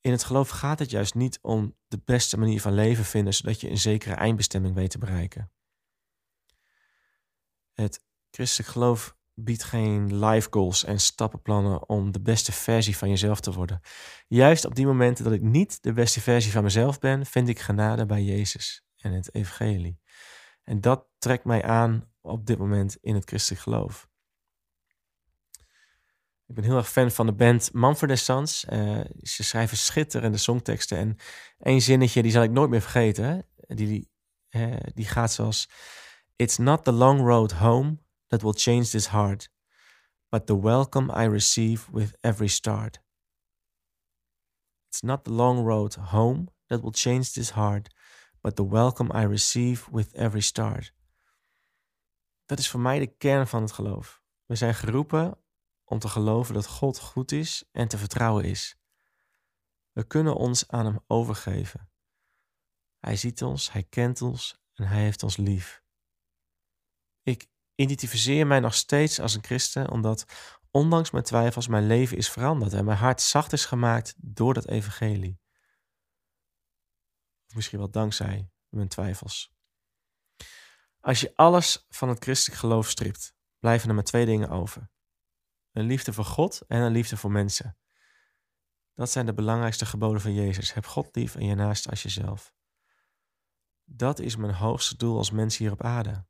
In 0.00 0.10
het 0.10 0.24
geloof 0.24 0.48
gaat 0.48 0.78
het 0.78 0.90
juist 0.90 1.14
niet 1.14 1.38
om 1.42 1.76
de 1.88 2.00
beste 2.04 2.38
manier 2.38 2.60
van 2.60 2.74
leven 2.74 3.04
vinden, 3.04 3.34
zodat 3.34 3.60
je 3.60 3.70
een 3.70 3.78
zekere 3.78 4.14
eindbestemming 4.14 4.74
weet 4.74 4.90
te 4.90 4.98
bereiken. 4.98 5.52
Het 7.72 8.04
christelijk 8.30 8.70
geloof 8.70 9.16
biedt 9.34 9.64
geen 9.64 10.26
life 10.26 10.48
goals 10.50 10.84
en 10.84 11.00
stappenplannen 11.00 11.88
om 11.88 12.12
de 12.12 12.20
beste 12.20 12.52
versie 12.52 12.96
van 12.96 13.08
jezelf 13.08 13.40
te 13.40 13.52
worden. 13.52 13.80
Juist 14.28 14.64
op 14.64 14.74
die 14.74 14.86
momenten 14.86 15.24
dat 15.24 15.32
ik 15.32 15.42
niet 15.42 15.82
de 15.82 15.92
beste 15.92 16.20
versie 16.20 16.52
van 16.52 16.62
mezelf 16.62 16.98
ben, 16.98 17.26
vind 17.26 17.48
ik 17.48 17.58
genade 17.58 18.06
bij 18.06 18.22
Jezus 18.22 18.84
en 18.96 19.12
het 19.12 19.34
evangelie. 19.34 20.00
En 20.62 20.80
dat 20.80 21.08
trekt 21.18 21.44
mij 21.44 21.62
aan 21.62 22.13
op 22.24 22.46
dit 22.46 22.58
moment 22.58 22.96
in 23.00 23.14
het 23.14 23.24
christelijk 23.24 23.62
geloof. 23.62 24.08
Ik 26.46 26.54
ben 26.54 26.64
heel 26.64 26.76
erg 26.76 26.90
fan 26.90 27.10
van 27.10 27.26
de 27.26 27.32
band 27.32 27.72
Manfred 27.72 28.18
Sons. 28.18 28.64
Uh, 28.72 29.00
ze 29.22 29.44
schrijven 29.44 29.76
schitterende 29.76 30.38
songteksten. 30.38 30.98
En 30.98 31.16
één 31.58 31.80
zinnetje, 31.80 32.22
die 32.22 32.30
zal 32.30 32.42
ik 32.42 32.50
nooit 32.50 32.70
meer 32.70 32.80
vergeten. 32.80 33.46
Die, 33.56 34.10
die 34.94 35.06
gaat 35.06 35.32
zoals... 35.32 35.68
It's 36.36 36.56
not 36.56 36.84
the 36.84 36.92
long 36.92 37.20
road 37.20 37.52
home 37.52 37.98
that 38.26 38.42
will 38.42 38.54
change 38.56 38.84
this 38.84 39.06
heart, 39.06 39.50
but 40.28 40.46
the 40.46 40.60
welcome 40.60 41.22
I 41.24 41.28
receive 41.28 41.92
with 41.92 42.16
every 42.20 42.48
start. 42.48 43.02
It's 44.88 45.00
not 45.00 45.24
the 45.24 45.32
long 45.32 45.66
road 45.66 45.94
home 45.94 46.48
that 46.66 46.80
will 46.80 46.92
change 46.92 47.32
this 47.32 47.50
heart, 47.50 47.94
but 48.40 48.56
the 48.56 48.68
welcome 48.68 49.10
I 49.12 49.26
receive 49.26 49.88
with 49.90 50.14
every 50.14 50.42
start. 50.42 50.92
Dat 52.44 52.58
is 52.58 52.70
voor 52.70 52.80
mij 52.80 52.98
de 52.98 53.16
kern 53.16 53.46
van 53.46 53.62
het 53.62 53.72
geloof. 53.72 54.22
We 54.44 54.54
zijn 54.54 54.74
geroepen 54.74 55.38
om 55.84 55.98
te 55.98 56.08
geloven 56.08 56.54
dat 56.54 56.66
God 56.66 56.98
goed 56.98 57.32
is 57.32 57.64
en 57.72 57.88
te 57.88 57.98
vertrouwen 57.98 58.44
is. 58.44 58.78
We 59.92 60.06
kunnen 60.06 60.34
ons 60.34 60.68
aan 60.68 60.84
Hem 60.84 61.00
overgeven. 61.06 61.90
Hij 62.98 63.16
ziet 63.16 63.42
ons, 63.42 63.72
Hij 63.72 63.82
kent 63.82 64.22
ons 64.22 64.62
en 64.72 64.86
Hij 64.86 65.02
heeft 65.02 65.22
ons 65.22 65.36
lief. 65.36 65.82
Ik 67.22 67.46
identificeer 67.74 68.46
mij 68.46 68.60
nog 68.60 68.74
steeds 68.74 69.20
als 69.20 69.34
een 69.34 69.44
christen 69.44 69.90
omdat 69.90 70.24
ondanks 70.70 71.10
mijn 71.10 71.24
twijfels 71.24 71.68
mijn 71.68 71.86
leven 71.86 72.16
is 72.16 72.30
veranderd 72.30 72.72
en 72.72 72.84
mijn 72.84 72.98
hart 72.98 73.20
zacht 73.20 73.52
is 73.52 73.64
gemaakt 73.64 74.14
door 74.16 74.54
dat 74.54 74.68
evangelie. 74.68 75.40
Of 77.46 77.54
misschien 77.54 77.78
wel 77.78 77.90
dankzij 77.90 78.50
mijn 78.68 78.88
twijfels. 78.88 79.53
Als 81.04 81.20
je 81.20 81.32
alles 81.34 81.86
van 81.88 82.08
het 82.08 82.22
christelijk 82.22 82.60
geloof 82.60 82.88
stript, 82.88 83.34
blijven 83.58 83.88
er 83.88 83.94
maar 83.94 84.04
twee 84.04 84.26
dingen 84.26 84.48
over. 84.48 84.90
Een 85.72 85.84
liefde 85.84 86.12
voor 86.12 86.24
God 86.24 86.60
en 86.66 86.80
een 86.80 86.92
liefde 86.92 87.16
voor 87.16 87.30
mensen. 87.30 87.78
Dat 88.94 89.10
zijn 89.10 89.26
de 89.26 89.34
belangrijkste 89.34 89.86
geboden 89.86 90.20
van 90.20 90.34
Jezus. 90.34 90.72
Heb 90.72 90.86
God 90.86 91.16
lief 91.16 91.34
en 91.34 91.44
je 91.44 91.54
naast 91.54 91.90
als 91.90 92.02
jezelf. 92.02 92.54
Dat 93.84 94.18
is 94.18 94.36
mijn 94.36 94.54
hoogste 94.54 94.96
doel 94.96 95.16
als 95.16 95.30
mens 95.30 95.56
hier 95.56 95.72
op 95.72 95.82
aarde. 95.82 96.26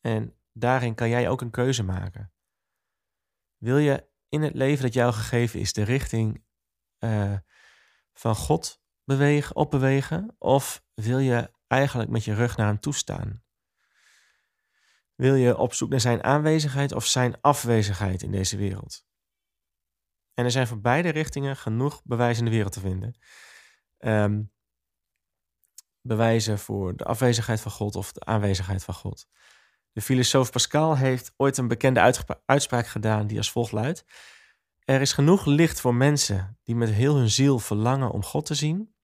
En 0.00 0.36
daarin 0.52 0.94
kan 0.94 1.08
jij 1.08 1.28
ook 1.28 1.40
een 1.40 1.50
keuze 1.50 1.82
maken. 1.82 2.32
Wil 3.56 3.78
je 3.78 4.08
in 4.28 4.42
het 4.42 4.54
leven 4.54 4.82
dat 4.82 4.94
jou 4.94 5.12
gegeven 5.12 5.60
is 5.60 5.72
de 5.72 5.82
richting 5.82 6.44
uh, 6.98 7.38
van 8.12 8.34
God 8.34 8.82
bewegen, 9.04 9.56
opbewegen? 9.56 10.34
Of 10.38 10.84
wil 10.94 11.18
je 11.18 11.60
eigenlijk 11.72 12.10
met 12.10 12.24
je 12.24 12.34
rug 12.34 12.56
naar 12.56 12.66
hem 12.66 12.80
toestaan? 12.80 13.42
Wil 15.14 15.34
je 15.34 15.56
op 15.56 15.74
zoek 15.74 15.90
naar 15.90 16.00
zijn 16.00 16.24
aanwezigheid 16.24 16.92
of 16.92 17.06
zijn 17.06 17.40
afwezigheid 17.40 18.22
in 18.22 18.30
deze 18.30 18.56
wereld? 18.56 19.04
En 20.34 20.44
er 20.44 20.50
zijn 20.50 20.66
voor 20.66 20.80
beide 20.80 21.08
richtingen 21.08 21.56
genoeg 21.56 22.02
bewijs 22.04 22.38
in 22.38 22.44
de 22.44 22.50
wereld 22.50 22.72
te 22.72 22.80
vinden. 22.80 23.14
Um, 23.98 24.52
bewijzen 26.00 26.58
voor 26.58 26.96
de 26.96 27.04
afwezigheid 27.04 27.60
van 27.60 27.70
God 27.70 27.96
of 27.96 28.12
de 28.12 28.24
aanwezigheid 28.24 28.84
van 28.84 28.94
God. 28.94 29.26
De 29.92 30.00
filosoof 30.00 30.50
Pascal 30.50 30.96
heeft 30.96 31.32
ooit 31.36 31.56
een 31.56 31.68
bekende 31.68 32.12
uitspraak 32.44 32.86
gedaan 32.86 33.26
die 33.26 33.38
als 33.38 33.50
volgt 33.50 33.72
luidt: 33.72 34.04
Er 34.84 35.00
is 35.00 35.12
genoeg 35.12 35.44
licht 35.44 35.80
voor 35.80 35.94
mensen 35.94 36.58
die 36.62 36.74
met 36.74 36.90
heel 36.90 37.16
hun 37.16 37.30
ziel 37.30 37.58
verlangen 37.58 38.10
om 38.10 38.22
God 38.22 38.46
te 38.46 38.54
zien, 38.54 38.94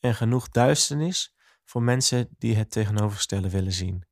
en 0.00 0.14
genoeg 0.14 0.48
duisternis 0.48 1.36
voor 1.68 1.82
mensen 1.82 2.28
die 2.38 2.56
het 2.56 2.70
tegenovergestelde 2.70 3.50
willen 3.50 3.72
zien. 3.72 4.04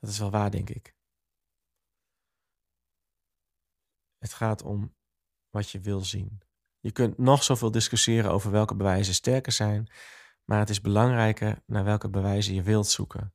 Dat 0.00 0.10
is 0.10 0.18
wel 0.18 0.30
waar, 0.30 0.50
denk 0.50 0.70
ik. 0.70 0.94
Het 4.18 4.32
gaat 4.32 4.62
om 4.62 4.94
wat 5.50 5.70
je 5.70 5.80
wil 5.80 6.00
zien. 6.00 6.42
Je 6.80 6.92
kunt 6.92 7.18
nog 7.18 7.42
zoveel 7.42 7.70
discussiëren 7.70 8.30
over 8.30 8.50
welke 8.50 8.74
bewijzen 8.74 9.14
sterker 9.14 9.52
zijn, 9.52 9.88
maar 10.44 10.58
het 10.58 10.70
is 10.70 10.80
belangrijker 10.80 11.62
naar 11.66 11.84
welke 11.84 12.10
bewijzen 12.10 12.54
je 12.54 12.62
wilt 12.62 12.88
zoeken. 12.88 13.34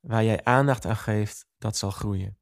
Waar 0.00 0.24
jij 0.24 0.44
aandacht 0.44 0.84
aan 0.84 0.96
geeft, 0.96 1.46
dat 1.58 1.76
zal 1.76 1.90
groeien. 1.90 2.38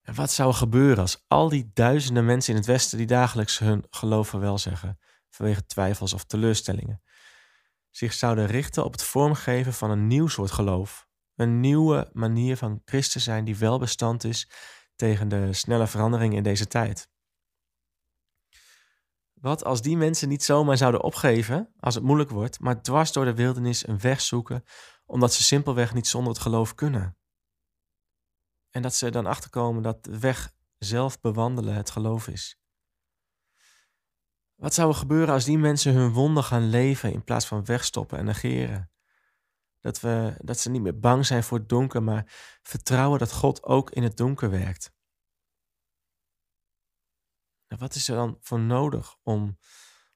En 0.00 0.14
wat 0.14 0.30
zou 0.30 0.48
er 0.48 0.54
gebeuren 0.54 0.98
als 0.98 1.24
al 1.26 1.48
die 1.48 1.70
duizenden 1.72 2.24
mensen 2.24 2.52
in 2.52 2.58
het 2.58 2.68
Westen 2.68 2.98
die 2.98 3.06
dagelijks 3.06 3.58
hun 3.58 3.86
geloof 3.90 4.30
wel 4.30 4.58
zeggen, 4.58 4.98
vanwege 5.36 5.66
twijfels 5.66 6.12
of 6.12 6.24
teleurstellingen, 6.24 7.02
zich 7.90 8.12
zouden 8.12 8.46
richten 8.46 8.84
op 8.84 8.92
het 8.92 9.02
vormgeven 9.02 9.72
van 9.72 9.90
een 9.90 10.06
nieuw 10.06 10.26
soort 10.26 10.50
geloof, 10.50 11.08
een 11.34 11.60
nieuwe 11.60 12.10
manier 12.12 12.56
van 12.56 12.82
christen 12.84 13.20
zijn 13.20 13.44
die 13.44 13.56
wel 13.56 13.78
bestand 13.78 14.24
is 14.24 14.50
tegen 14.96 15.28
de 15.28 15.52
snelle 15.52 15.86
veranderingen 15.86 16.36
in 16.36 16.42
deze 16.42 16.66
tijd? 16.66 17.08
Wat 19.32 19.64
als 19.64 19.82
die 19.82 19.96
mensen 19.96 20.28
niet 20.28 20.42
zomaar 20.42 20.76
zouden 20.76 21.02
opgeven 21.02 21.72
als 21.78 21.94
het 21.94 22.04
moeilijk 22.04 22.30
wordt, 22.30 22.60
maar 22.60 22.82
dwars 22.82 23.12
door 23.12 23.24
de 23.24 23.34
wildernis 23.34 23.86
een 23.86 24.00
weg 24.00 24.20
zoeken, 24.20 24.64
omdat 25.06 25.32
ze 25.32 25.42
simpelweg 25.42 25.94
niet 25.94 26.06
zonder 26.06 26.32
het 26.32 26.42
geloof 26.42 26.74
kunnen? 26.74 27.16
En 28.70 28.82
dat 28.82 28.94
ze 28.94 29.10
dan 29.10 29.26
achterkomen 29.26 29.82
dat 29.82 30.04
de 30.04 30.18
weg 30.18 30.52
zelf 30.78 31.20
bewandelen 31.20 31.74
het 31.74 31.90
geloof 31.90 32.28
is. 32.28 32.58
Wat 34.56 34.74
zou 34.74 34.88
er 34.88 34.94
gebeuren 34.94 35.34
als 35.34 35.44
die 35.44 35.58
mensen 35.58 35.94
hun 35.94 36.12
wonden 36.12 36.44
gaan 36.44 36.68
leven 36.68 37.12
in 37.12 37.24
plaats 37.24 37.46
van 37.46 37.64
wegstoppen 37.64 38.18
en 38.18 38.24
negeren? 38.24 38.90
Dat, 39.80 40.00
we, 40.00 40.36
dat 40.38 40.58
ze 40.58 40.70
niet 40.70 40.82
meer 40.82 40.98
bang 40.98 41.26
zijn 41.26 41.42
voor 41.42 41.58
het 41.58 41.68
donker, 41.68 42.02
maar 42.02 42.32
vertrouwen 42.62 43.18
dat 43.18 43.32
God 43.32 43.62
ook 43.62 43.90
in 43.90 44.02
het 44.02 44.16
donker 44.16 44.50
werkt. 44.50 44.94
En 47.66 47.78
wat 47.78 47.94
is 47.94 48.08
er 48.08 48.16
dan 48.16 48.36
voor 48.40 48.60
nodig 48.60 49.16
om 49.22 49.58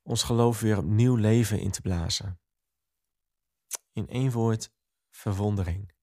ons 0.02 0.22
geloof 0.22 0.60
weer 0.60 0.78
opnieuw 0.78 1.14
leven 1.14 1.60
in 1.60 1.70
te 1.70 1.80
blazen? 1.80 2.40
In 3.92 4.08
één 4.08 4.30
woord, 4.30 4.72
verwondering. 5.10 5.94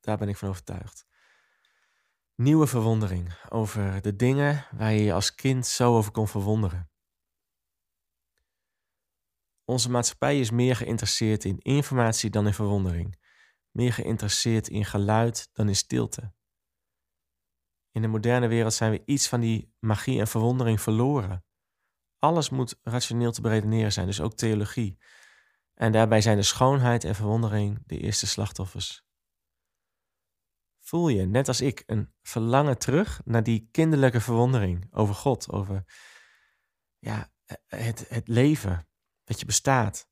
Daar 0.00 0.18
ben 0.18 0.28
ik 0.28 0.36
van 0.36 0.48
overtuigd. 0.48 1.06
Nieuwe 2.40 2.66
verwondering 2.66 3.34
over 3.48 4.02
de 4.02 4.16
dingen 4.16 4.66
waar 4.70 4.92
je 4.92 5.02
je 5.02 5.12
als 5.12 5.34
kind 5.34 5.66
zo 5.66 5.96
over 5.96 6.12
kon 6.12 6.28
verwonderen. 6.28 6.90
Onze 9.64 9.90
maatschappij 9.90 10.40
is 10.40 10.50
meer 10.50 10.76
geïnteresseerd 10.76 11.44
in 11.44 11.58
informatie 11.58 12.30
dan 12.30 12.46
in 12.46 12.54
verwondering. 12.54 13.18
Meer 13.70 13.92
geïnteresseerd 13.92 14.68
in 14.68 14.84
geluid 14.84 15.48
dan 15.52 15.68
in 15.68 15.76
stilte. 15.76 16.32
In 17.90 18.02
de 18.02 18.08
moderne 18.08 18.48
wereld 18.48 18.74
zijn 18.74 18.90
we 18.90 19.02
iets 19.04 19.28
van 19.28 19.40
die 19.40 19.74
magie 19.78 20.20
en 20.20 20.28
verwondering 20.28 20.80
verloren. 20.80 21.44
Alles 22.18 22.50
moet 22.50 22.78
rationeel 22.82 23.32
te 23.32 23.40
beredeneren 23.40 23.92
zijn, 23.92 24.06
dus 24.06 24.20
ook 24.20 24.34
theologie. 24.34 24.98
En 25.74 25.92
daarbij 25.92 26.20
zijn 26.20 26.36
de 26.36 26.42
schoonheid 26.42 27.04
en 27.04 27.14
verwondering 27.14 27.82
de 27.86 27.98
eerste 27.98 28.26
slachtoffers. 28.26 29.08
Voel 30.90 31.08
je, 31.08 31.26
net 31.26 31.48
als 31.48 31.60
ik, 31.60 31.82
een 31.86 32.12
verlangen 32.22 32.78
terug 32.78 33.20
naar 33.24 33.42
die 33.42 33.68
kinderlijke 33.70 34.20
verwondering 34.20 34.88
over 34.92 35.14
God, 35.14 35.50
over 35.50 35.84
ja, 36.98 37.32
het, 37.66 38.08
het 38.08 38.28
leven, 38.28 38.88
dat 39.24 39.40
je 39.40 39.46
bestaat. 39.46 40.08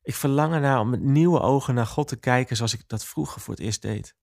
Ik 0.00 0.14
verlang 0.14 0.54
ernaar 0.54 0.80
om 0.80 0.90
met 0.90 1.00
nieuwe 1.00 1.40
ogen 1.40 1.74
naar 1.74 1.86
God 1.86 2.08
te 2.08 2.16
kijken 2.16 2.56
zoals 2.56 2.72
ik 2.74 2.88
dat 2.88 3.04
vroeger 3.04 3.40
voor 3.40 3.54
het 3.54 3.62
eerst 3.62 3.82
deed. 3.82 4.16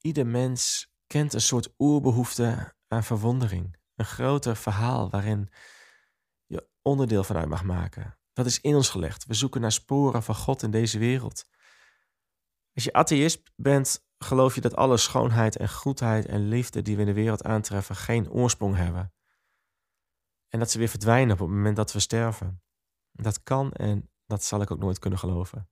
Ieder 0.00 0.26
mens 0.26 0.92
kent 1.06 1.32
een 1.32 1.40
soort 1.40 1.74
oerbehoefte 1.78 2.74
aan 2.88 3.04
verwondering. 3.04 3.78
Een 3.94 4.04
groter 4.04 4.56
verhaal 4.56 5.10
waarin 5.10 5.52
je 6.46 6.68
onderdeel 6.82 7.24
van 7.24 7.36
uit 7.36 7.48
mag 7.48 7.64
maken. 7.64 8.18
Dat 8.32 8.46
is 8.46 8.60
in 8.60 8.74
ons 8.74 8.88
gelegd. 8.88 9.26
We 9.26 9.34
zoeken 9.34 9.60
naar 9.60 9.72
sporen 9.72 10.22
van 10.22 10.34
God 10.34 10.62
in 10.62 10.70
deze 10.70 10.98
wereld. 10.98 11.52
Als 12.74 12.84
je 12.84 12.92
atheïst 12.92 13.50
bent, 13.56 14.06
geloof 14.18 14.54
je 14.54 14.60
dat 14.60 14.76
alle 14.76 14.96
schoonheid 14.96 15.56
en 15.56 15.68
goedheid 15.68 16.26
en 16.26 16.48
liefde 16.48 16.82
die 16.82 16.94
we 16.94 17.00
in 17.00 17.06
de 17.06 17.12
wereld 17.12 17.44
aantreffen 17.44 17.96
geen 17.96 18.30
oorsprong 18.30 18.76
hebben. 18.76 19.12
En 20.48 20.58
dat 20.58 20.70
ze 20.70 20.78
weer 20.78 20.88
verdwijnen 20.88 21.32
op 21.32 21.38
het 21.38 21.48
moment 21.48 21.76
dat 21.76 21.92
we 21.92 22.00
sterven. 22.00 22.62
Dat 23.12 23.42
kan 23.42 23.72
en 23.72 24.10
dat 24.26 24.44
zal 24.44 24.60
ik 24.60 24.70
ook 24.70 24.78
nooit 24.78 24.98
kunnen 24.98 25.18
geloven. 25.18 25.68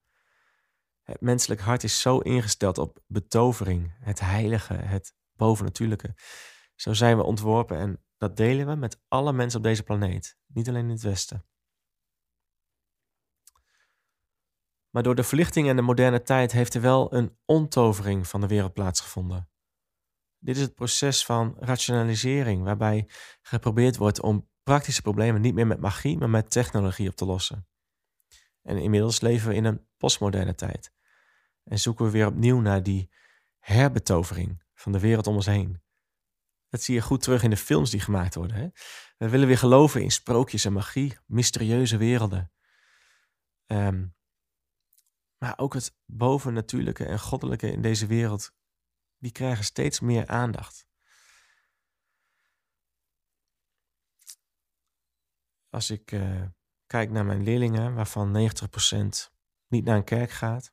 Het 1.03 1.21
menselijk 1.21 1.61
hart 1.61 1.85
is 1.85 2.01
zo 2.01 2.19
ingesteld 2.19 2.79
op 2.79 3.03
betovering, 3.07 3.95
het 3.99 4.21
heilige, 4.21 4.75
het 4.75 5.15
bovennatuurlijke. 5.33 6.15
Zo 6.75 6.93
zijn 6.93 7.17
we 7.17 7.23
ontworpen 7.23 7.79
en 7.79 8.05
dat 8.17 8.37
delen 8.37 8.67
we 8.67 8.75
met 8.75 9.01
alle 9.09 9.33
mensen 9.33 9.59
op 9.59 9.65
deze 9.65 9.83
planeet, 9.83 10.37
niet 10.47 10.69
alleen 10.69 10.85
in 10.85 10.91
het 10.91 11.03
Westen. 11.03 11.47
Maar 14.93 15.03
door 15.03 15.15
de 15.15 15.25
verlichting 15.25 15.69
en 15.69 15.77
de 15.77 15.83
moderne 15.83 16.23
tijd 16.23 16.53
heeft 16.53 16.75
er 16.75 16.81
wel 16.81 17.15
een 17.15 17.37
ontovering 17.45 18.29
van 18.29 18.41
de 18.41 18.47
wereld 18.47 18.73
plaatsgevonden. 18.73 19.49
Dit 20.39 20.57
is 20.57 20.63
het 20.63 20.75
proces 20.75 21.25
van 21.25 21.57
rationalisering, 21.59 22.63
waarbij 22.63 23.09
geprobeerd 23.43 23.97
wordt 23.97 24.21
om 24.21 24.49
praktische 24.63 25.03
problemen 25.03 25.41
niet 25.41 25.55
meer 25.55 25.67
met 25.67 25.81
magie, 25.81 26.19
maar 26.19 26.31
met 26.31 26.51
technologie 26.51 27.09
op 27.09 27.15
te 27.15 27.25
lossen. 27.25 27.67
En 28.63 28.79
inmiddels 28.79 29.21
leven 29.21 29.49
we 29.49 29.55
in 29.55 29.65
een 29.65 29.87
postmoderne 29.97 30.55
tijd. 30.55 30.93
En 31.65 31.79
zoeken 31.79 32.05
we 32.05 32.11
weer 32.11 32.27
opnieuw 32.27 32.61
naar 32.61 32.83
die 32.83 33.11
herbetovering 33.59 34.63
van 34.75 34.93
de 34.93 35.01
wereld 35.01 35.27
om 35.27 35.35
ons 35.35 35.47
heen. 35.47 35.83
Dat 36.69 36.83
zie 36.83 36.95
je 36.95 37.01
goed 37.01 37.23
terug 37.23 37.43
in 37.43 37.51
de 37.51 37.57
films 37.57 37.91
die 37.91 38.01
gemaakt 38.01 38.35
worden. 38.35 38.57
Hè? 38.57 38.69
We 39.17 39.29
willen 39.29 39.47
weer 39.47 39.59
geloven 39.59 40.03
in 40.03 40.11
sprookjes 40.11 40.65
en 40.65 40.73
magie, 40.73 41.19
mysterieuze 41.27 41.97
werelden. 41.97 42.53
Ehm, 43.67 44.05
maar 45.43 45.59
ook 45.59 45.75
het 45.75 45.97
bovennatuurlijke 46.05 47.05
en 47.05 47.21
goddelijke 47.21 47.71
in 47.71 47.83
deze 47.83 48.07
wereld, 48.07 48.53
die 49.19 49.33
krijgen 49.33 49.65
steeds 49.65 50.01
meer 50.01 50.27
aandacht. 50.27 50.87
Als 55.69 55.91
ik 55.91 56.13
uh, 56.13 56.43
kijk 56.87 57.11
naar 57.11 57.25
mijn 57.25 57.43
leerlingen, 57.43 57.95
waarvan 57.95 58.51
90% 59.27 59.31
niet 59.67 59.85
naar 59.85 59.97
een 59.97 60.05
kerk 60.05 60.31
gaat, 60.31 60.73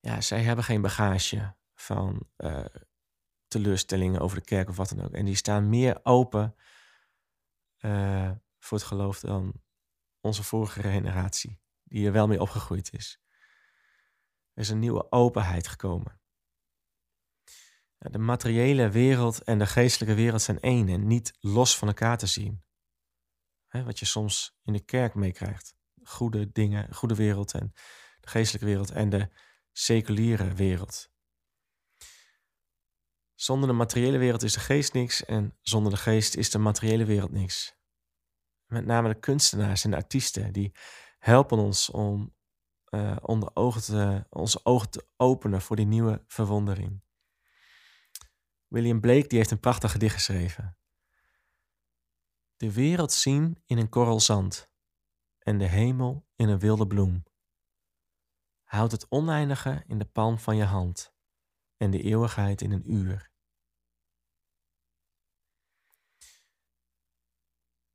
ja, 0.00 0.20
zij 0.20 0.42
hebben 0.42 0.64
geen 0.64 0.82
bagage 0.82 1.56
van 1.74 2.28
uh, 2.36 2.64
teleurstellingen 3.46 4.20
over 4.20 4.38
de 4.38 4.44
kerk 4.44 4.68
of 4.68 4.76
wat 4.76 4.88
dan 4.88 5.04
ook. 5.04 5.12
En 5.12 5.24
die 5.24 5.36
staan 5.36 5.68
meer 5.68 6.00
open 6.04 6.56
uh, 7.78 8.30
voor 8.58 8.78
het 8.78 8.86
geloof 8.86 9.20
dan 9.20 9.62
onze 10.20 10.42
vorige 10.42 10.82
generatie, 10.82 11.62
die 11.84 12.06
er 12.06 12.12
wel 12.12 12.26
mee 12.26 12.40
opgegroeid 12.40 12.92
is. 12.92 13.20
Er 14.52 14.62
is 14.62 14.68
een 14.68 14.78
nieuwe 14.78 15.12
openheid 15.12 15.68
gekomen. 15.68 16.20
De 17.98 18.18
materiële 18.18 18.90
wereld 18.90 19.42
en 19.42 19.58
de 19.58 19.66
geestelijke 19.66 20.14
wereld 20.14 20.42
zijn 20.42 20.60
één 20.60 20.88
en 20.88 21.06
niet 21.06 21.32
los 21.40 21.78
van 21.78 21.88
elkaar 21.88 22.18
te 22.18 22.26
zien. 22.26 22.62
wat 23.68 23.98
je 23.98 24.04
soms 24.04 24.56
in 24.62 24.72
de 24.72 24.84
kerk 24.84 25.14
meekrijgt. 25.14 25.74
Goede 26.02 26.52
dingen, 26.52 26.94
goede 26.94 27.14
wereld 27.14 27.52
en 27.52 27.72
de 28.20 28.28
geestelijke 28.28 28.66
wereld 28.66 28.90
en 28.90 29.08
de 29.08 29.28
seculiere 29.72 30.52
wereld. 30.54 31.12
Zonder 33.34 33.68
de 33.68 33.74
materiële 33.74 34.18
wereld 34.18 34.42
is 34.42 34.52
de 34.52 34.60
geest 34.60 34.92
niks 34.92 35.24
en 35.24 35.58
zonder 35.60 35.92
de 35.92 35.98
geest 35.98 36.34
is 36.34 36.50
de 36.50 36.58
materiële 36.58 37.04
wereld 37.04 37.32
niks. 37.32 37.76
Met 38.66 38.86
name 38.86 39.08
de 39.08 39.20
kunstenaars 39.20 39.84
en 39.84 39.90
de 39.90 39.96
artiesten, 39.96 40.52
die 40.52 40.72
helpen 41.24 41.58
ons 41.58 41.90
om 41.90 42.34
uh, 42.90 43.16
onder 43.22 43.50
ogen 43.54 43.82
te, 43.82 44.26
onze 44.30 44.60
ogen 44.62 44.90
te 44.90 45.06
openen 45.16 45.62
voor 45.62 45.76
die 45.76 45.86
nieuwe 45.86 46.24
verwondering. 46.26 47.02
William 48.66 49.00
Blake 49.00 49.26
die 49.26 49.38
heeft 49.38 49.50
een 49.50 49.60
prachtig 49.60 49.92
gedicht 49.92 50.14
geschreven. 50.14 50.78
De 52.56 52.72
wereld 52.72 53.12
zien 53.12 53.62
in 53.66 53.78
een 53.78 53.88
korrel 53.88 54.20
zand 54.20 54.70
en 55.38 55.58
de 55.58 55.68
hemel 55.68 56.26
in 56.36 56.48
een 56.48 56.58
wilde 56.58 56.86
bloem. 56.86 57.24
Houd 58.62 58.92
het 58.92 59.06
oneindige 59.08 59.84
in 59.86 59.98
de 59.98 60.04
palm 60.04 60.38
van 60.38 60.56
je 60.56 60.64
hand 60.64 61.14
en 61.76 61.90
de 61.90 62.02
eeuwigheid 62.02 62.60
in 62.60 62.72
een 62.72 62.92
uur. 62.92 63.32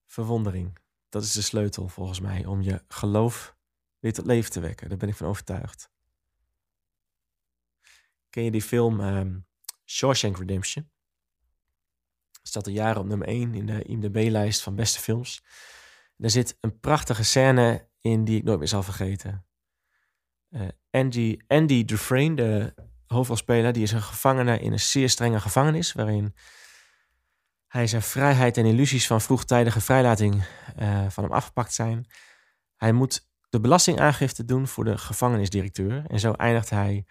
verwondering. 0.05 0.88
Dat 1.09 1.23
is 1.23 1.31
de 1.31 1.41
sleutel 1.41 1.87
volgens 1.87 2.19
mij 2.19 2.45
om 2.45 2.61
je 2.61 2.83
geloof 2.87 3.55
weer 3.99 4.13
tot 4.13 4.25
leven 4.25 4.51
te 4.51 4.59
wekken. 4.59 4.89
Daar 4.89 4.97
ben 4.97 5.09
ik 5.09 5.15
van 5.15 5.27
overtuigd. 5.27 5.91
Ken 8.29 8.43
je 8.43 8.51
die 8.51 8.61
film 8.61 8.99
um, 8.99 9.45
Shawshank 9.85 10.37
Redemption? 10.37 10.89
Staat 12.43 12.67
al 12.67 12.73
jaren 12.73 13.01
op 13.01 13.07
nummer 13.07 13.27
1 13.27 13.53
in 13.53 13.65
de 13.65 13.83
IMDb-lijst 13.83 14.61
van 14.61 14.75
beste 14.75 14.99
films. 14.99 15.43
Er 16.17 16.29
zit 16.29 16.57
een 16.59 16.79
prachtige 16.79 17.23
scène 17.23 17.87
in 18.01 18.23
die 18.23 18.37
ik 18.37 18.43
nooit 18.43 18.59
meer 18.59 18.67
zal 18.67 18.83
vergeten. 18.83 19.45
Uh, 20.49 20.67
Andy, 20.89 21.37
Andy 21.47 21.85
Dufresne, 21.85 22.35
de 22.35 22.73
hoofdrolspeler, 23.05 23.73
die 23.73 23.83
is 23.83 23.91
een 23.91 24.01
gevangene 24.01 24.59
in 24.59 24.71
een 24.71 24.79
zeer 24.79 25.09
strenge 25.09 25.39
gevangenis, 25.39 25.93
waarin 25.93 26.35
hij 27.69 27.87
zijn 27.87 28.01
vrijheid 28.01 28.57
en 28.57 28.65
illusies 28.65 29.07
van 29.07 29.21
vroegtijdige 29.21 29.81
vrijlating 29.81 30.33
uh, 30.79 31.09
van 31.09 31.23
hem 31.23 31.33
afgepakt 31.33 31.73
zijn. 31.73 32.07
Hij 32.75 32.91
moet 32.91 33.29
de 33.49 33.59
belastingaangifte 33.59 34.45
doen 34.45 34.67
voor 34.67 34.83
de 34.83 34.97
gevangenisdirecteur. 34.97 36.05
En 36.05 36.19
zo 36.19 36.31
eindigt 36.31 36.69
hij 36.69 37.05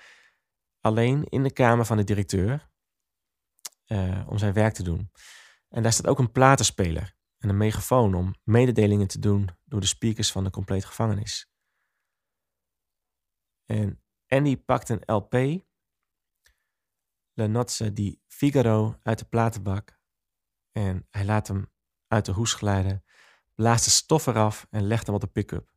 alleen 0.81 1.25
in 1.25 1.43
de 1.43 1.53
kamer 1.53 1.85
van 1.85 1.97
de 1.97 2.05
directeur 2.05 2.71
uh, 3.87 4.29
om 4.29 4.39
zijn 4.39 4.53
werk 4.53 4.75
te 4.75 4.83
doen. 4.83 5.11
En 5.69 5.83
daar 5.83 5.93
staat 5.93 6.07
ook 6.07 6.19
een 6.19 6.33
platenspeler 6.33 7.15
en 7.39 7.49
een 7.49 7.57
megafoon 7.57 8.15
om 8.15 8.35
mededelingen 8.45 9.09
te 9.09 9.19
doen 9.19 9.49
door 9.65 9.81
de 9.81 9.87
speakers 9.87 10.33
van 10.33 10.45
de 10.45 10.51
complete 10.51 10.87
gevangenis. 10.87 11.51
En 13.65 14.03
Andy 14.27 14.57
pakt 14.57 14.89
een 14.89 15.03
LP, 15.07 15.33
Le 17.33 17.47
Nozze 17.47 17.93
di 17.93 18.21
Figaro, 18.27 18.99
uit 19.03 19.19
de 19.19 19.25
platenbak 19.25 19.98
en 20.79 21.07
hij 21.11 21.25
laat 21.25 21.49
hem 21.49 21.73
uit 22.07 22.25
de 22.25 22.33
hoes 22.33 22.55
glijden, 22.55 23.05
blaast 23.55 23.85
de 23.85 23.91
stof 23.91 24.27
eraf 24.27 24.67
en 24.71 24.87
legt 24.87 25.07
hem 25.07 25.15
op 25.15 25.21
de 25.21 25.27
pick-up. 25.27 25.73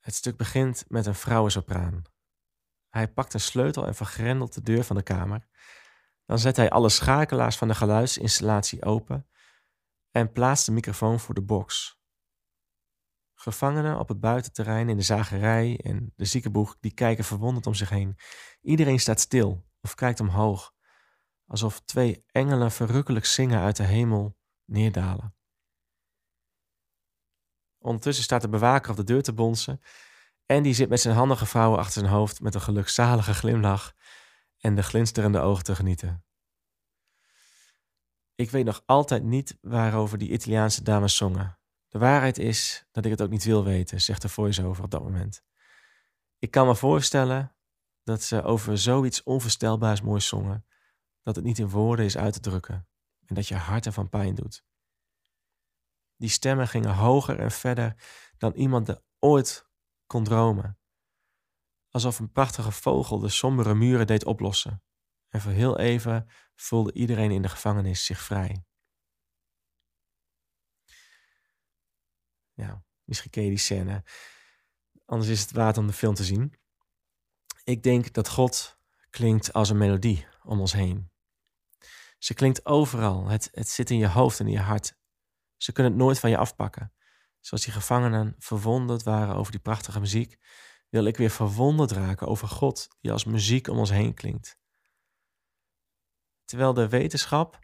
Het 0.00 0.14
stuk 0.14 0.36
begint 0.36 0.84
met 0.88 1.06
een 1.06 1.14
vrouwensopraan. 1.14 2.02
Hij 2.88 3.12
pakt 3.12 3.34
een 3.34 3.40
sleutel 3.40 3.86
en 3.86 3.94
vergrendelt 3.94 4.54
de 4.54 4.62
deur 4.62 4.84
van 4.84 4.96
de 4.96 5.02
kamer. 5.02 5.46
Dan 6.26 6.38
zet 6.38 6.56
hij 6.56 6.70
alle 6.70 6.88
schakelaars 6.88 7.56
van 7.56 7.68
de 7.68 7.74
geluidsinstallatie 7.74 8.84
open 8.84 9.28
en 10.10 10.32
plaatst 10.32 10.66
de 10.66 10.72
microfoon 10.72 11.20
voor 11.20 11.34
de 11.34 11.42
box. 11.42 12.00
Gevangenen 13.34 13.98
op 13.98 14.08
het 14.08 14.20
buitenterrein 14.20 14.88
in 14.88 14.96
de 14.96 15.02
zagerij 15.02 15.80
en 15.82 16.12
de 16.16 16.24
ziekenboeg 16.24 16.76
die 16.80 16.94
kijken 16.94 17.24
verwonderd 17.24 17.66
om 17.66 17.74
zich 17.74 17.88
heen. 17.88 18.16
Iedereen 18.60 19.00
staat 19.00 19.20
stil 19.20 19.66
of 19.80 19.94
kijkt 19.94 20.20
omhoog, 20.20 20.73
alsof 21.46 21.80
twee 21.80 22.24
engelen 22.26 22.72
verrukkelijk 22.72 23.24
zingen 23.24 23.60
uit 23.60 23.76
de 23.76 23.82
hemel 23.82 24.36
neerdalen. 24.64 25.34
Ondertussen 27.78 28.24
staat 28.24 28.42
de 28.42 28.48
bewaker 28.48 28.90
op 28.90 28.96
de 28.96 29.04
deur 29.04 29.22
te 29.22 29.32
bonzen 29.32 29.80
en 30.46 30.62
die 30.62 30.74
zit 30.74 30.88
met 30.88 31.00
zijn 31.00 31.14
handen 31.14 31.36
gevouwen 31.36 31.78
achter 31.78 32.00
zijn 32.00 32.12
hoofd 32.12 32.40
met 32.40 32.54
een 32.54 32.60
gelukzalige 32.60 33.34
glimlach 33.34 33.94
en 34.58 34.74
de 34.74 34.82
glinsterende 34.82 35.40
ogen 35.40 35.64
te 35.64 35.74
genieten. 35.74 36.24
Ik 38.34 38.50
weet 38.50 38.64
nog 38.64 38.82
altijd 38.86 39.22
niet 39.22 39.58
waarover 39.60 40.18
die 40.18 40.30
Italiaanse 40.30 40.82
dames 40.82 41.16
zongen. 41.16 41.58
De 41.88 41.98
waarheid 41.98 42.38
is 42.38 42.86
dat 42.90 43.04
ik 43.04 43.10
het 43.10 43.22
ook 43.22 43.30
niet 43.30 43.44
wil 43.44 43.64
weten, 43.64 44.00
zegt 44.00 44.22
de 44.22 44.28
voice-over 44.28 44.84
op 44.84 44.90
dat 44.90 45.02
moment. 45.02 45.42
Ik 46.38 46.50
kan 46.50 46.66
me 46.66 46.74
voorstellen 46.74 47.56
dat 48.02 48.22
ze 48.22 48.42
over 48.42 48.78
zoiets 48.78 49.22
onvoorstelbaars 49.22 50.00
moois 50.00 50.26
zongen, 50.26 50.66
dat 51.24 51.36
het 51.36 51.44
niet 51.44 51.58
in 51.58 51.68
woorden 51.68 52.04
is 52.04 52.16
uit 52.16 52.32
te 52.32 52.40
drukken 52.40 52.88
en 53.26 53.34
dat 53.34 53.48
je 53.48 53.54
hart 53.54 53.86
ervan 53.86 54.08
pijn 54.08 54.34
doet. 54.34 54.64
Die 56.16 56.28
stemmen 56.28 56.68
gingen 56.68 56.94
hoger 56.94 57.40
en 57.40 57.50
verder 57.50 58.02
dan 58.36 58.52
iemand 58.52 58.88
er 58.88 59.02
ooit 59.18 59.68
kon 60.06 60.24
dromen. 60.24 60.78
Alsof 61.88 62.18
een 62.18 62.32
prachtige 62.32 62.72
vogel 62.72 63.18
de 63.18 63.28
sombere 63.28 63.74
muren 63.74 64.06
deed 64.06 64.24
oplossen. 64.24 64.82
En 65.28 65.40
voor 65.40 65.52
heel 65.52 65.78
even 65.78 66.28
voelde 66.54 66.92
iedereen 66.92 67.30
in 67.30 67.42
de 67.42 67.48
gevangenis 67.48 68.04
zich 68.04 68.20
vrij. 68.20 68.64
Ja, 72.52 72.84
misschien 73.04 73.30
ken 73.30 73.42
je 73.42 73.48
die 73.48 73.58
scène. 73.58 74.04
Anders 75.04 75.30
is 75.30 75.40
het 75.40 75.50
waard 75.50 75.76
om 75.76 75.86
de 75.86 75.92
film 75.92 76.14
te 76.14 76.24
zien. 76.24 76.54
Ik 77.64 77.82
denk 77.82 78.12
dat 78.12 78.28
God 78.28 78.78
klinkt 79.10 79.52
als 79.52 79.70
een 79.70 79.78
melodie 79.78 80.26
om 80.42 80.60
ons 80.60 80.72
heen. 80.72 81.13
Ze 82.24 82.34
klinkt 82.34 82.66
overal. 82.66 83.26
Het, 83.26 83.48
het 83.52 83.68
zit 83.68 83.90
in 83.90 83.98
je 83.98 84.08
hoofd 84.08 84.40
en 84.40 84.46
in 84.46 84.52
je 84.52 84.58
hart. 84.58 84.96
Ze 85.56 85.72
kunnen 85.72 85.92
het 85.92 86.00
nooit 86.00 86.18
van 86.18 86.30
je 86.30 86.36
afpakken. 86.36 86.92
Zoals 87.40 87.64
die 87.64 87.72
gevangenen 87.72 88.34
verwonderd 88.38 89.02
waren 89.02 89.34
over 89.34 89.52
die 89.52 89.60
prachtige 89.60 90.00
muziek, 90.00 90.38
wil 90.88 91.04
ik 91.04 91.16
weer 91.16 91.30
verwonderd 91.30 91.90
raken 91.90 92.26
over 92.26 92.48
God 92.48 92.88
die 93.00 93.12
als 93.12 93.24
muziek 93.24 93.68
om 93.68 93.78
ons 93.78 93.90
heen 93.90 94.14
klinkt. 94.14 94.58
Terwijl 96.44 96.74
de 96.74 96.88
wetenschap 96.88 97.58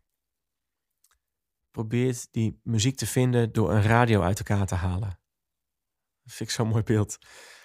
probeert 1.71 2.33
die 2.33 2.61
muziek 2.63 2.97
te 2.97 3.07
vinden 3.07 3.53
door 3.53 3.73
een 3.73 3.83
radio 3.83 4.23
uit 4.23 4.39
elkaar 4.39 4.67
te 4.67 4.75
halen. 4.75 5.21
Dat 6.23 6.33
vind 6.35 6.49
ik 6.49 6.55
zo'n 6.55 6.69
mooi 6.69 6.83
beeld. 6.83 7.19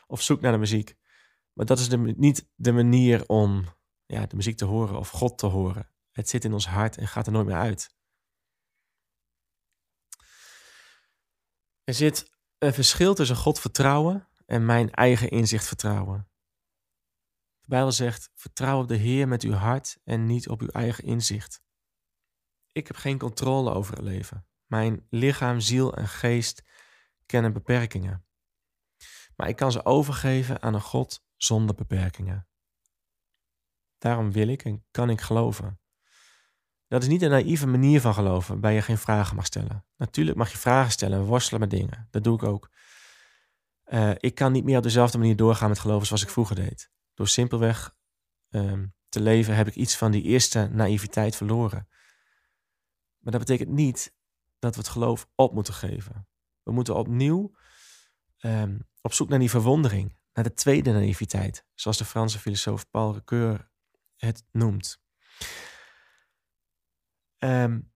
Of 0.07 0.21
zoek 0.21 0.41
naar 0.41 0.51
de 0.51 0.57
muziek. 0.57 0.95
Maar 1.53 1.65
dat 1.65 1.79
is 1.79 1.89
niet 1.97 2.49
de 2.55 2.71
manier 2.71 3.27
om 3.27 3.65
ja, 4.05 4.25
de 4.25 4.35
muziek 4.35 4.57
te 4.57 4.65
horen 4.65 4.97
of 4.97 5.09
God 5.09 5.37
te 5.37 5.45
horen. 5.45 5.93
Het 6.15 6.29
zit 6.29 6.43
in 6.43 6.53
ons 6.53 6.67
hart 6.67 6.97
en 6.97 7.07
gaat 7.07 7.25
er 7.25 7.31
nooit 7.31 7.45
meer 7.45 7.55
uit. 7.55 7.95
Er 11.83 11.93
zit 11.93 12.31
een 12.57 12.73
verschil 12.73 13.13
tussen 13.13 13.35
God 13.35 13.59
vertrouwen 13.59 14.27
en 14.45 14.65
mijn 14.65 14.91
eigen 14.91 15.29
inzicht 15.29 15.67
vertrouwen. 15.67 16.29
De 17.59 17.67
Bijbel 17.67 17.91
zegt: 17.91 18.31
vertrouw 18.35 18.81
op 18.81 18.87
de 18.87 18.95
Heer 18.95 19.27
met 19.27 19.43
uw 19.43 19.53
hart 19.53 19.97
en 20.03 20.25
niet 20.25 20.49
op 20.49 20.61
uw 20.61 20.67
eigen 20.67 21.03
inzicht. 21.03 21.61
Ik 22.71 22.87
heb 22.87 22.95
geen 22.95 23.17
controle 23.17 23.73
over 23.73 23.95
het 23.95 24.03
leven. 24.03 24.47
Mijn 24.65 25.07
lichaam, 25.09 25.59
ziel 25.59 25.95
en 25.95 26.07
geest 26.07 26.63
kennen 27.25 27.53
beperkingen. 27.53 28.25
Maar 29.35 29.47
ik 29.47 29.55
kan 29.55 29.71
ze 29.71 29.85
overgeven 29.85 30.61
aan 30.61 30.73
een 30.73 30.81
God 30.81 31.25
zonder 31.35 31.75
beperkingen. 31.75 32.47
Daarom 33.97 34.31
wil 34.31 34.47
ik 34.47 34.63
en 34.63 34.85
kan 34.91 35.09
ik 35.09 35.21
geloven. 35.21 35.79
Dat 36.87 37.01
is 37.01 37.07
niet 37.07 37.21
een 37.21 37.29
naïeve 37.29 37.67
manier 37.67 38.01
van 38.01 38.13
geloven, 38.13 38.51
waarbij 38.51 38.73
je 38.73 38.81
geen 38.81 38.97
vragen 38.97 39.35
mag 39.35 39.45
stellen. 39.45 39.85
Natuurlijk 39.97 40.37
mag 40.37 40.51
je 40.51 40.57
vragen 40.57 40.91
stellen 40.91 41.19
en 41.19 41.25
worstelen 41.25 41.59
met 41.59 41.69
dingen. 41.69 42.07
Dat 42.11 42.23
doe 42.23 42.35
ik 42.35 42.43
ook. 42.43 42.69
Uh, 43.85 44.11
ik 44.17 44.35
kan 44.35 44.51
niet 44.51 44.63
meer 44.63 44.77
op 44.77 44.83
dezelfde 44.83 45.17
manier 45.17 45.35
doorgaan 45.35 45.69
met 45.69 45.79
geloven 45.79 46.07
zoals 46.07 46.23
ik 46.23 46.29
vroeger 46.29 46.55
deed. 46.55 46.91
Door 47.13 47.27
simpelweg 47.27 47.95
um, 48.49 48.93
te 49.09 49.21
leven 49.21 49.55
heb 49.55 49.67
ik 49.67 49.75
iets 49.75 49.97
van 49.97 50.11
die 50.11 50.23
eerste 50.23 50.69
naïviteit 50.71 51.35
verloren. 51.35 51.87
Maar 53.19 53.31
dat 53.31 53.45
betekent 53.45 53.69
niet 53.69 54.15
dat 54.59 54.75
we 54.75 54.81
het 54.81 54.89
geloof 54.89 55.27
op 55.35 55.53
moeten 55.53 55.73
geven. 55.73 56.27
We 56.63 56.71
moeten 56.71 56.95
opnieuw 56.95 57.55
um, 58.39 58.87
op 59.01 59.13
zoek 59.13 59.29
naar 59.29 59.39
die 59.39 59.49
verwondering, 59.49 60.17
naar 60.33 60.43
de 60.43 60.53
tweede 60.53 60.91
naïviteit, 60.91 61.65
zoals 61.73 61.97
de 61.97 62.05
Franse 62.05 62.39
filosoof 62.39 62.89
Paul 62.89 63.13
Ricoeur 63.13 63.69
het 64.15 64.43
noemt. 64.51 65.03
Um, 67.37 67.93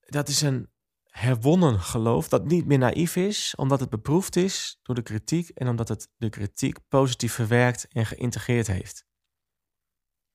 dat 0.00 0.28
is 0.28 0.40
een 0.40 0.72
herwonnen 1.04 1.80
geloof 1.80 2.28
dat 2.28 2.44
niet 2.44 2.66
meer 2.66 2.78
naïef 2.78 3.16
is, 3.16 3.54
omdat 3.54 3.80
het 3.80 3.90
beproefd 3.90 4.36
is 4.36 4.78
door 4.82 4.94
de 4.94 5.02
kritiek 5.02 5.48
en 5.48 5.68
omdat 5.68 5.88
het 5.88 6.10
de 6.16 6.28
kritiek 6.28 6.88
positief 6.88 7.32
verwerkt 7.32 7.88
en 7.88 8.06
geïntegreerd 8.06 8.66
heeft. 8.66 9.06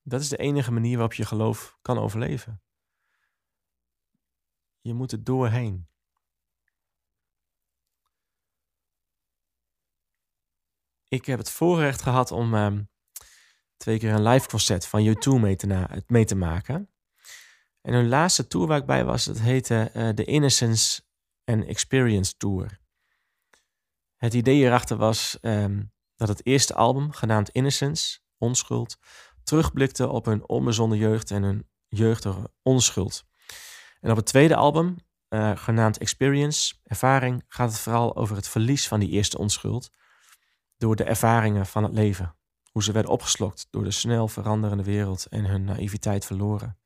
Dat 0.02 0.22
is 0.22 0.30
de 0.30 0.38
enige 0.38 0.72
manier 0.72 0.94
waarop 0.94 1.14
je 1.14 1.26
geloof 1.26 1.78
kan 1.82 1.98
overleven. 1.98 2.62
Je 4.82 4.94
moet 4.94 5.12
er 5.12 5.24
doorheen. 5.24 5.88
Ik 11.08 11.26
heb 11.26 11.38
het 11.38 11.50
voorrecht 11.50 12.02
gehad 12.02 12.32
om 12.32 12.54
um, 12.54 12.90
twee 13.78 14.00
keer 14.00 14.14
een 14.14 14.28
live 14.28 14.48
concert 14.48 14.86
van 14.86 15.16
U2 15.16 15.42
mee 15.42 15.56
te, 15.56 16.04
mee 16.08 16.26
te 16.26 16.36
maken. 16.36 16.90
En 17.82 17.94
hun 17.94 18.08
laatste 18.08 18.48
tour 18.48 18.68
waar 18.68 18.78
ik 18.78 18.86
bij 18.86 19.06
was, 19.06 19.26
dat 19.26 19.40
heette 19.40 19.92
uh, 19.96 20.10
de 20.14 20.24
Innocence 20.24 21.02
and 21.46 21.66
Experience 21.66 22.38
Tour. 22.38 22.80
Het 24.16 24.34
idee 24.34 24.56
hierachter 24.56 24.98
was 24.98 25.38
um, 25.42 25.92
dat 26.16 26.28
het 26.28 26.46
eerste 26.46 26.74
album, 26.74 27.12
genaamd 27.12 27.50
Innocence, 27.50 28.20
Onschuld, 28.38 28.98
terugblikte 29.44 30.08
op 30.10 30.26
hun 30.26 30.50
onbezonnen 30.50 30.98
jeugd 30.98 31.32
en 31.32 31.44
hun 31.44 31.70
jeugdige 31.88 32.52
onschuld. 32.62 33.26
En 34.00 34.12
op 34.12 34.18
het 34.18 34.26
tweede 34.26 34.56
album, 34.56 34.96
uh, 35.30 35.58
genaamd 35.58 35.98
Experience, 35.98 36.76
Ervaring, 36.84 37.44
gaat 37.48 37.72
het 37.72 37.80
vooral 37.80 38.16
over 38.16 38.36
het 38.36 38.48
verlies 38.48 38.88
van 38.88 39.00
die 39.00 39.10
eerste 39.10 39.38
onschuld 39.38 39.90
door 40.78 40.96
de 40.96 41.04
ervaringen 41.04 41.66
van 41.66 41.84
het 41.84 41.94
leven. 41.94 42.36
Hoe 42.72 42.84
ze 42.84 42.92
werden 42.92 43.12
opgeslokt 43.12 43.68
door 43.70 43.84
de 43.84 43.92
snel 43.92 44.28
veranderende 44.28 44.84
wereld 44.84 45.26
en 45.26 45.46
hun 45.46 45.64
naïviteit 45.64 46.26
verloren. 46.26 46.79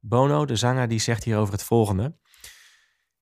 Bono, 0.00 0.44
de 0.44 0.56
zanger, 0.56 0.88
die 0.88 0.98
zegt 0.98 1.24
hierover 1.24 1.52
het 1.52 1.62
volgende. 1.62 2.18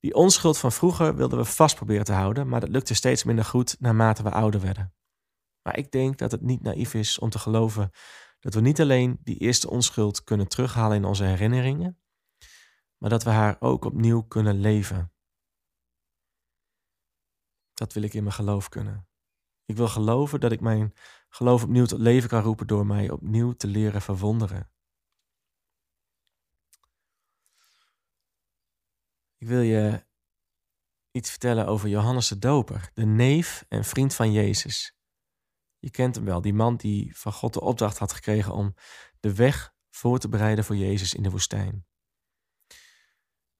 Die 0.00 0.14
onschuld 0.14 0.58
van 0.58 0.72
vroeger 0.72 1.16
wilden 1.16 1.38
we 1.38 1.44
vast 1.44 1.74
proberen 1.74 2.04
te 2.04 2.12
houden, 2.12 2.48
maar 2.48 2.60
dat 2.60 2.68
lukte 2.68 2.94
steeds 2.94 3.24
minder 3.24 3.44
goed 3.44 3.76
naarmate 3.80 4.22
we 4.22 4.30
ouder 4.30 4.60
werden. 4.60 4.94
Maar 5.62 5.78
ik 5.78 5.90
denk 5.90 6.18
dat 6.18 6.30
het 6.30 6.40
niet 6.40 6.62
naïef 6.62 6.94
is 6.94 7.18
om 7.18 7.30
te 7.30 7.38
geloven 7.38 7.90
dat 8.40 8.54
we 8.54 8.60
niet 8.60 8.80
alleen 8.80 9.18
die 9.22 9.36
eerste 9.36 9.70
onschuld 9.70 10.24
kunnen 10.24 10.48
terughalen 10.48 10.96
in 10.96 11.04
onze 11.04 11.24
herinneringen, 11.24 11.98
maar 12.96 13.10
dat 13.10 13.22
we 13.22 13.30
haar 13.30 13.56
ook 13.60 13.84
opnieuw 13.84 14.22
kunnen 14.22 14.60
leven. 14.60 15.12
Dat 17.74 17.92
wil 17.92 18.02
ik 18.02 18.14
in 18.14 18.22
mijn 18.22 18.34
geloof 18.34 18.68
kunnen. 18.68 19.08
Ik 19.64 19.76
wil 19.76 19.88
geloven 19.88 20.40
dat 20.40 20.52
ik 20.52 20.60
mijn 20.60 20.94
geloof 21.28 21.62
opnieuw 21.62 21.84
tot 21.84 22.00
leven 22.00 22.28
kan 22.28 22.42
roepen 22.42 22.66
door 22.66 22.86
mij 22.86 23.10
opnieuw 23.10 23.52
te 23.52 23.66
leren 23.66 24.02
verwonderen. 24.02 24.70
Ik 29.38 29.46
wil 29.48 29.60
je 29.60 30.06
iets 31.10 31.30
vertellen 31.30 31.66
over 31.66 31.88
Johannes 31.88 32.28
de 32.28 32.38
Doper, 32.38 32.90
de 32.94 33.04
neef 33.04 33.64
en 33.68 33.84
vriend 33.84 34.14
van 34.14 34.32
Jezus. 34.32 34.96
Je 35.78 35.90
kent 35.90 36.14
hem 36.14 36.24
wel, 36.24 36.40
die 36.40 36.54
man 36.54 36.76
die 36.76 37.16
van 37.16 37.32
God 37.32 37.52
de 37.52 37.60
opdracht 37.60 37.98
had 37.98 38.12
gekregen 38.12 38.52
om 38.52 38.74
de 39.20 39.34
weg 39.34 39.74
voor 39.90 40.18
te 40.18 40.28
bereiden 40.28 40.64
voor 40.64 40.76
Jezus 40.76 41.14
in 41.14 41.22
de 41.22 41.30
woestijn. 41.30 41.86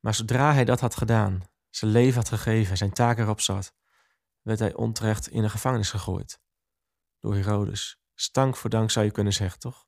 Maar 0.00 0.14
zodra 0.14 0.52
hij 0.52 0.64
dat 0.64 0.80
had 0.80 0.96
gedaan, 0.96 1.42
zijn 1.70 1.90
leven 1.90 2.16
had 2.16 2.28
gegeven, 2.28 2.76
zijn 2.76 2.92
taak 2.92 3.18
erop 3.18 3.40
zat, 3.40 3.74
werd 4.42 4.58
hij 4.58 4.74
onterecht 4.74 5.28
in 5.28 5.42
de 5.42 5.48
gevangenis 5.48 5.90
gegooid. 5.90 6.40
Door 7.20 7.34
Herodes. 7.34 8.00
Stank 8.14 8.56
voor 8.56 8.70
dank 8.70 8.90
zou 8.90 9.04
je 9.04 9.10
kunnen 9.10 9.32
zeggen, 9.32 9.58
toch? 9.58 9.86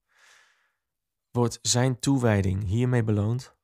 Wordt 1.31 1.59
zijn 1.63 1.99
toewijding 1.99 2.65
hiermee 2.65 3.05
beloond? 3.05 3.57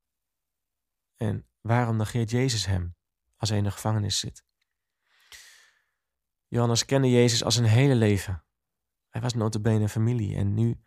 En 1.16 1.48
waarom 1.66 1.96
negeert 1.96 2.30
Jezus 2.30 2.66
hem 2.66 2.96
als 3.36 3.48
hij 3.48 3.58
in 3.58 3.64
de 3.64 3.70
gevangenis 3.70 4.18
zit? 4.18 4.44
Johannes 6.48 6.84
kende 6.84 7.10
Jezus 7.10 7.44
als 7.44 7.56
een 7.56 7.64
hele 7.64 7.94
leven. 7.94 8.44
Hij 9.08 9.20
was 9.20 9.34
notabene 9.34 9.88
familie 9.88 10.36
en 10.36 10.54
nu 10.54 10.80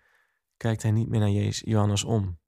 kijkt 0.58 0.82
hij 0.82 0.92
niet 0.92 1.10
meer 1.10 1.20
naar 1.20 1.30
Jezus, 1.30 1.60
Johannes 1.60 2.04
om. 2.04 2.40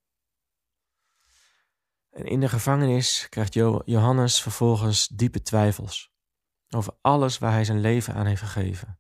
En 2.10 2.26
in 2.26 2.40
de 2.40 2.50
gevangenis 2.50 3.30
krijgt 3.30 3.54
Johannes 3.86 4.42
vervolgens 4.42 5.08
diepe 5.08 5.42
twijfels 5.42 6.12
over 6.70 6.98
alles 7.02 7.38
waar 7.38 7.52
hij 7.52 7.66
zijn 7.66 7.80
leven 7.80 8.14
aan 8.14 8.26
heeft 8.26 8.42
gegeven. 8.42 9.00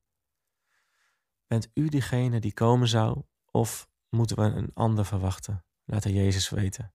Bent 1.47 1.69
u 1.73 1.87
diegene 1.87 2.39
die 2.39 2.53
komen 2.53 2.87
zou, 2.87 3.23
of 3.45 3.89
moeten 4.09 4.35
we 4.35 4.43
een 4.43 4.71
ander 4.73 5.05
verwachten? 5.05 5.65
Laat 5.83 6.03
hij 6.03 6.13
Jezus 6.13 6.49
weten. 6.49 6.93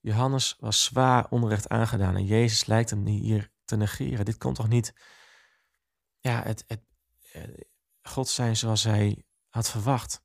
Johannes 0.00 0.56
was 0.58 0.84
zwaar 0.84 1.26
onrecht 1.30 1.68
aangedaan 1.68 2.16
en 2.16 2.24
Jezus 2.24 2.66
lijkt 2.66 2.90
hem 2.90 3.06
hier 3.06 3.50
te 3.64 3.76
negeren. 3.76 4.24
Dit 4.24 4.38
kon 4.38 4.54
toch 4.54 4.68
niet 4.68 4.94
ja, 6.20 6.42
het, 6.42 6.64
het, 6.66 6.80
eh, 7.32 7.42
God 8.02 8.28
zijn 8.28 8.56
zoals 8.56 8.82
hij 8.84 9.24
had 9.48 9.70
verwacht. 9.70 10.22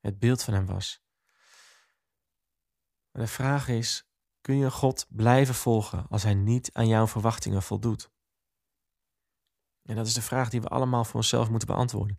Het 0.00 0.18
beeld 0.18 0.42
van 0.42 0.54
hem 0.54 0.66
was. 0.66 1.02
De 3.10 3.26
vraag 3.26 3.68
is, 3.68 4.08
kun 4.40 4.56
je 4.56 4.70
God 4.70 5.06
blijven 5.08 5.54
volgen 5.54 6.06
als 6.08 6.22
hij 6.22 6.34
niet 6.34 6.72
aan 6.72 6.88
jouw 6.88 7.06
verwachtingen 7.06 7.62
voldoet? 7.62 8.10
En 9.82 9.96
dat 9.96 10.06
is 10.06 10.14
de 10.14 10.22
vraag 10.22 10.48
die 10.48 10.60
we 10.60 10.68
allemaal 10.68 11.04
voor 11.04 11.14
onszelf 11.14 11.50
moeten 11.50 11.68
beantwoorden. 11.68 12.18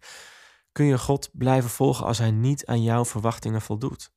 Kun 0.71 0.85
je 0.85 0.97
God 0.97 1.29
blijven 1.33 1.69
volgen 1.69 2.05
als 2.05 2.17
hij 2.17 2.31
niet 2.31 2.65
aan 2.65 2.83
jouw 2.83 3.05
verwachtingen 3.05 3.61
voldoet? 3.61 4.11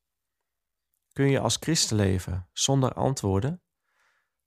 Kun 1.13 1.29
je 1.29 1.39
als 1.39 1.57
christen 1.59 1.95
leven 1.95 2.49
zonder 2.51 2.93
antwoorden 2.93 3.63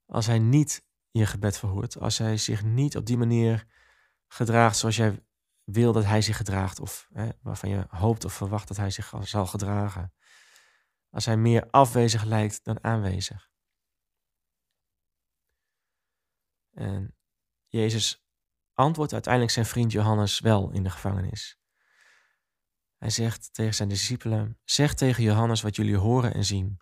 als 0.05 0.25
hij 0.25 0.39
niet 0.39 0.85
je 1.11 1.25
gebed 1.25 1.57
verhoort, 1.57 1.99
als 1.99 2.17
hij 2.17 2.37
zich 2.37 2.63
niet 2.63 2.97
op 2.97 3.05
die 3.05 3.17
manier 3.17 3.67
gedraagt 4.27 4.77
zoals 4.77 4.95
jij 4.95 5.25
wil 5.63 5.93
dat 5.93 6.03
hij 6.03 6.21
zich 6.21 6.37
gedraagt, 6.37 6.79
of 6.79 7.07
hè, 7.13 7.29
waarvan 7.41 7.69
je 7.69 7.85
hoopt 7.89 8.25
of 8.25 8.33
verwacht 8.33 8.67
dat 8.67 8.77
hij 8.77 8.89
zich 8.89 9.13
zal 9.21 9.45
gedragen? 9.45 10.13
Als 11.09 11.25
hij 11.25 11.37
meer 11.37 11.69
afwezig 11.69 12.23
lijkt 12.23 12.63
dan 12.63 12.83
aanwezig. 12.83 13.49
En 16.71 17.15
Jezus 17.67 18.25
antwoordt 18.73 19.13
uiteindelijk 19.13 19.53
zijn 19.53 19.65
vriend 19.65 19.91
Johannes 19.91 20.39
wel 20.39 20.71
in 20.71 20.83
de 20.83 20.89
gevangenis. 20.89 21.59
Hij 22.97 23.09
zegt 23.09 23.53
tegen 23.53 23.73
zijn 23.73 23.89
discipelen: 23.89 24.59
Zeg 24.63 24.93
tegen 24.93 25.23
Johannes 25.23 25.61
wat 25.61 25.75
jullie 25.75 25.97
horen 25.97 26.33
en 26.33 26.45
zien. 26.45 26.77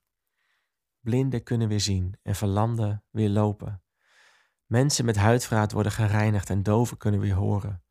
Blinden 1.00 1.44
kunnen 1.44 1.68
weer 1.68 1.82
zien 1.82 2.20
en 2.22 2.36
verlamden 2.36 3.04
weer 3.10 3.30
lopen. 3.30 3.84
Mensen 4.66 5.06
met 5.06 5.16
huidvraat 5.16 5.72
worden 5.72 5.92
gereinigd 5.92 6.50
en 6.50 6.64
doven 6.64 6.98
kunnen 6.98 7.20
weer 7.20 7.34
horen. 7.34 7.84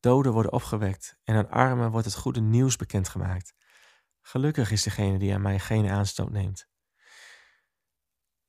Doden 0.00 0.32
worden 0.32 0.52
opgewekt 0.52 1.18
en 1.24 1.36
aan 1.36 1.50
armen 1.50 1.90
wordt 1.90 2.06
het 2.06 2.16
goede 2.16 2.40
nieuws 2.40 2.76
bekendgemaakt. 2.76 3.54
Gelukkig 4.20 4.70
is 4.70 4.82
degene 4.82 5.18
die 5.18 5.34
aan 5.34 5.42
mij 5.42 5.58
geen 5.58 5.88
aanstoot 5.88 6.30
neemt. 6.30 6.68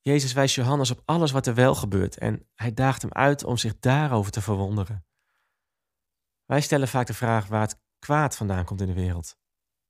Jezus 0.01 0.33
wijst 0.33 0.55
Johannes 0.55 0.91
op 0.91 1.01
alles 1.05 1.31
wat 1.31 1.47
er 1.47 1.53
wel 1.53 1.75
gebeurt 1.75 2.17
en 2.17 2.49
hij 2.55 2.73
daagt 2.73 3.01
hem 3.01 3.11
uit 3.11 3.43
om 3.43 3.57
zich 3.57 3.79
daarover 3.79 4.31
te 4.31 4.41
verwonderen. 4.41 5.05
Wij 6.45 6.61
stellen 6.61 6.87
vaak 6.87 7.07
de 7.07 7.13
vraag 7.13 7.47
waar 7.47 7.61
het 7.61 7.81
kwaad 8.03 8.35
vandaan 8.35 8.65
komt 8.65 8.81
in 8.81 8.87
de 8.87 8.93
wereld. 8.93 9.37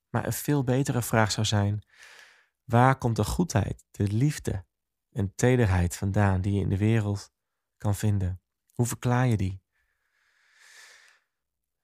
Maar 0.08 0.26
een 0.26 0.32
veel 0.32 0.64
betere 0.64 1.02
vraag 1.02 1.32
zou 1.32 1.46
zijn: 1.46 1.82
waar 2.64 2.98
komt 2.98 3.16
de 3.16 3.24
goedheid, 3.24 3.84
de 3.90 4.12
liefde 4.12 4.64
en 5.10 5.34
tederheid 5.34 5.96
vandaan 5.96 6.40
die 6.40 6.52
je 6.52 6.60
in 6.60 6.68
de 6.68 6.76
wereld 6.76 7.32
kan 7.78 7.94
vinden? 7.94 8.40
Hoe 8.72 8.86
verklaar 8.86 9.26
je 9.26 9.36
die? 9.36 9.62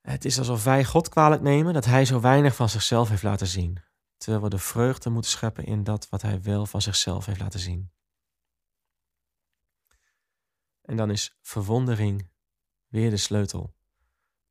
Het 0.01 0.25
is 0.25 0.37
alsof 0.37 0.63
wij 0.63 0.85
God 0.85 1.09
kwalijk 1.09 1.41
nemen 1.41 1.73
dat 1.73 1.85
Hij 1.85 2.05
zo 2.05 2.19
weinig 2.19 2.55
van 2.55 2.69
zichzelf 2.69 3.09
heeft 3.09 3.23
laten 3.23 3.47
zien, 3.47 3.83
terwijl 4.17 4.43
we 4.43 4.49
de 4.49 4.57
vreugde 4.57 5.09
moeten 5.09 5.31
scheppen 5.31 5.65
in 5.65 5.83
dat 5.83 6.09
wat 6.09 6.21
Hij 6.21 6.41
wel 6.41 6.65
van 6.65 6.81
zichzelf 6.81 7.25
heeft 7.25 7.39
laten 7.39 7.59
zien. 7.59 7.91
En 10.81 10.97
dan 10.97 11.09
is 11.09 11.37
verwondering 11.41 12.29
weer 12.87 13.09
de 13.09 13.17
sleutel. 13.17 13.75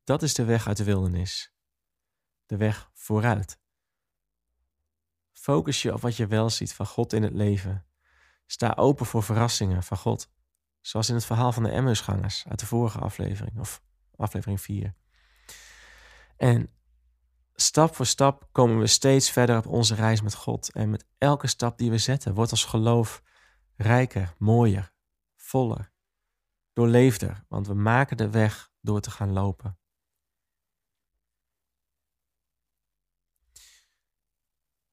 Dat 0.05 0.23
is 0.23 0.35
de 0.35 0.45
weg 0.45 0.67
uit 0.67 0.77
de 0.77 0.85
wildernis. 0.85 1.55
De 2.51 2.57
weg 2.57 2.91
vooruit. 2.95 3.59
Focus 5.33 5.83
je 5.83 5.95
op 5.95 6.01
wat 6.01 6.17
je 6.17 6.27
wel 6.27 6.51
ziet 6.51 6.73
van 6.73 6.87
God 6.87 7.13
in 7.13 7.23
het 7.23 7.33
leven. 7.33 7.87
Sta 8.47 8.73
open 8.77 9.07
voor 9.07 9.23
verrassingen 9.23 9.83
van 9.83 9.97
God. 9.97 10.31
Zoals 10.81 11.09
in 11.09 11.15
het 11.15 11.25
verhaal 11.25 11.53
van 11.53 11.63
de 11.63 11.71
Emmausgangers 11.71 12.45
uit 12.49 12.59
de 12.59 12.67
vorige 12.67 12.99
aflevering, 12.99 13.59
of 13.59 13.83
aflevering 14.17 14.61
4. 14.61 14.95
En 16.37 16.71
stap 17.55 17.95
voor 17.95 18.07
stap 18.07 18.49
komen 18.53 18.79
we 18.79 18.87
steeds 18.87 19.31
verder 19.31 19.57
op 19.57 19.67
onze 19.67 19.95
reis 19.95 20.23
met 20.23 20.35
God. 20.35 20.73
En 20.73 20.91
met 20.91 21.07
elke 21.19 21.47
stap 21.47 21.79
die 21.79 21.91
we 21.91 21.99
zetten, 21.99 22.35
wordt 22.35 22.51
ons 22.51 22.65
geloof 22.65 23.23
rijker, 23.77 24.35
mooier, 24.39 24.93
voller 25.37 25.93
doorleefder, 26.73 27.45
want 27.49 27.67
we 27.67 27.75
maken 27.75 28.17
de 28.17 28.31
weg 28.31 28.71
door 28.81 29.01
te 29.01 29.11
gaan 29.11 29.33
lopen. 29.33 29.80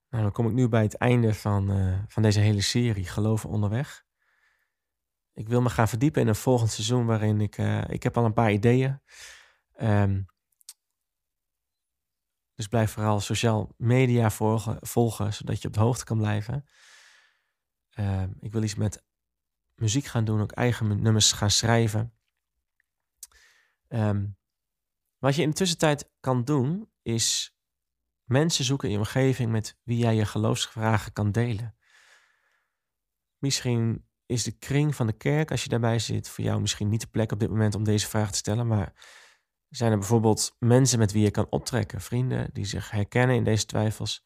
Nou, 0.09 0.23
dan 0.23 0.31
kom 0.31 0.47
ik 0.47 0.53
nu 0.53 0.67
bij 0.67 0.83
het 0.83 0.95
einde 0.95 1.33
van, 1.33 1.71
uh, 1.71 1.99
van 2.07 2.23
deze 2.23 2.39
hele 2.39 2.61
serie, 2.61 3.05
Geloven 3.05 3.49
onderweg. 3.49 4.05
Ik 5.33 5.47
wil 5.47 5.61
me 5.61 5.69
gaan 5.69 5.87
verdiepen 5.87 6.21
in 6.21 6.27
een 6.27 6.35
volgend 6.35 6.71
seizoen 6.71 7.05
waarin 7.05 7.41
ik, 7.41 7.57
uh, 7.57 7.83
ik 7.87 8.03
heb 8.03 8.17
al 8.17 8.25
een 8.25 8.33
paar 8.33 8.51
ideeën. 8.51 9.01
Um, 9.81 10.25
dus 12.55 12.67
blijf 12.67 12.91
vooral 12.91 13.19
sociaal 13.19 13.73
media 13.77 14.29
volgen, 14.81 15.33
zodat 15.33 15.61
je 15.61 15.67
op 15.67 15.73
de 15.73 15.79
hoogte 15.79 16.03
kan 16.03 16.17
blijven. 16.17 16.65
Um, 17.99 18.37
ik 18.39 18.51
wil 18.51 18.63
iets 18.63 18.75
met 18.75 19.03
muziek 19.75 20.05
gaan 20.05 20.25
doen, 20.25 20.41
ook 20.41 20.51
eigen 20.51 21.01
nummers 21.01 21.31
gaan 21.31 21.51
schrijven. 21.51 22.13
Um, 23.87 24.37
wat 25.17 25.35
je 25.35 25.41
in 25.41 25.49
de 25.49 25.55
tussentijd 25.55 26.09
kan 26.19 26.43
doen, 26.43 26.91
is 27.01 27.56
mensen 28.27 28.65
zoeken 28.65 28.87
in 28.87 28.93
je 28.93 28.99
omgeving 28.99 29.51
met 29.51 29.77
wie 29.83 29.97
jij 29.97 30.15
je 30.15 30.25
geloofsvragen 30.25 31.13
kan 31.13 31.31
delen. 31.31 31.75
Misschien 33.37 34.07
is 34.25 34.43
de 34.43 34.57
kring 34.57 34.95
van 34.95 35.07
de 35.07 35.17
kerk, 35.17 35.51
als 35.51 35.63
je 35.63 35.69
daarbij 35.69 35.99
zit, 35.99 36.29
voor 36.29 36.43
jou 36.43 36.61
misschien 36.61 36.89
niet 36.89 37.01
de 37.01 37.07
plek 37.07 37.31
op 37.31 37.39
dit 37.39 37.49
moment 37.49 37.75
om 37.75 37.83
deze 37.83 38.07
vraag 38.07 38.31
te 38.31 38.37
stellen, 38.37 38.67
maar 38.67 38.93
zijn 39.69 39.91
er 39.91 39.97
bijvoorbeeld 39.97 40.55
mensen 40.59 40.99
met 40.99 41.11
wie 41.11 41.23
je 41.23 41.31
kan 41.31 41.47
optrekken, 41.49 42.01
vrienden 42.01 42.49
die 42.53 42.65
zich 42.65 42.91
herkennen 42.91 43.35
in 43.35 43.43
deze 43.43 43.65
twijfels 43.65 44.25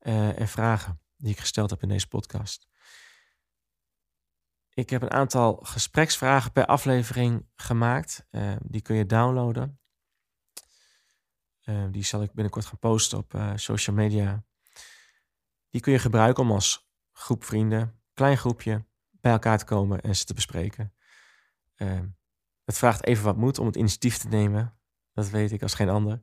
uh, 0.00 0.40
en 0.40 0.48
vragen 0.48 1.00
die 1.16 1.32
ik 1.32 1.38
gesteld 1.38 1.70
heb 1.70 1.82
in 1.82 1.88
deze 1.88 2.08
podcast. 2.08 2.68
Ik 4.72 4.90
heb 4.90 5.02
een 5.02 5.10
aantal 5.10 5.56
gespreksvragen 5.62 6.52
per 6.52 6.66
aflevering 6.66 7.48
gemaakt. 7.54 8.26
Uh, 8.30 8.56
die 8.62 8.82
kun 8.82 8.96
je 8.96 9.06
downloaden. 9.06 9.80
Uh, 11.68 11.86
die 11.90 12.04
zal 12.04 12.22
ik 12.22 12.32
binnenkort 12.32 12.66
gaan 12.66 12.78
posten 12.78 13.18
op 13.18 13.34
uh, 13.34 13.52
social 13.54 13.96
media. 13.96 14.44
Die 15.70 15.80
kun 15.80 15.92
je 15.92 15.98
gebruiken 15.98 16.42
om 16.42 16.50
als 16.50 16.88
groep 17.12 17.44
vrienden, 17.44 18.00
klein 18.14 18.36
groepje, 18.36 18.86
bij 19.10 19.32
elkaar 19.32 19.58
te 19.58 19.64
komen 19.64 20.00
en 20.00 20.16
ze 20.16 20.24
te 20.24 20.34
bespreken. 20.34 20.94
Ehm, 21.74 22.08
het 22.64 22.78
vraagt 22.78 23.04
even 23.04 23.24
wat 23.24 23.36
moed 23.36 23.58
om 23.58 23.66
het 23.66 23.76
initiatief 23.76 24.18
te 24.18 24.28
nemen. 24.28 24.78
Dat 25.12 25.28
weet 25.28 25.52
ik 25.52 25.62
als 25.62 25.74
geen 25.74 25.88
ander. 25.88 26.22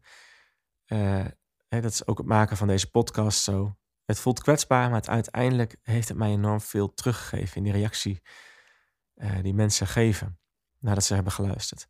Uh, 0.87 1.25
dat 1.69 1.91
is 1.91 2.07
ook 2.07 2.17
het 2.17 2.27
maken 2.27 2.57
van 2.57 2.67
deze 2.67 2.89
podcast 2.89 3.43
zo. 3.43 3.77
Het 4.05 4.19
voelt 4.19 4.41
kwetsbaar, 4.41 4.89
maar 4.89 4.99
het 4.99 5.09
uiteindelijk 5.09 5.77
heeft 5.81 6.07
het 6.07 6.17
mij 6.17 6.31
enorm 6.31 6.61
veel 6.61 6.93
teruggegeven 6.93 7.57
in 7.57 7.63
die 7.63 7.71
reactie 7.71 8.21
uh, 9.15 9.41
die 9.41 9.53
mensen 9.53 9.87
geven 9.87 10.39
nadat 10.79 11.03
ze 11.03 11.13
hebben 11.13 11.33
geluisterd. 11.33 11.87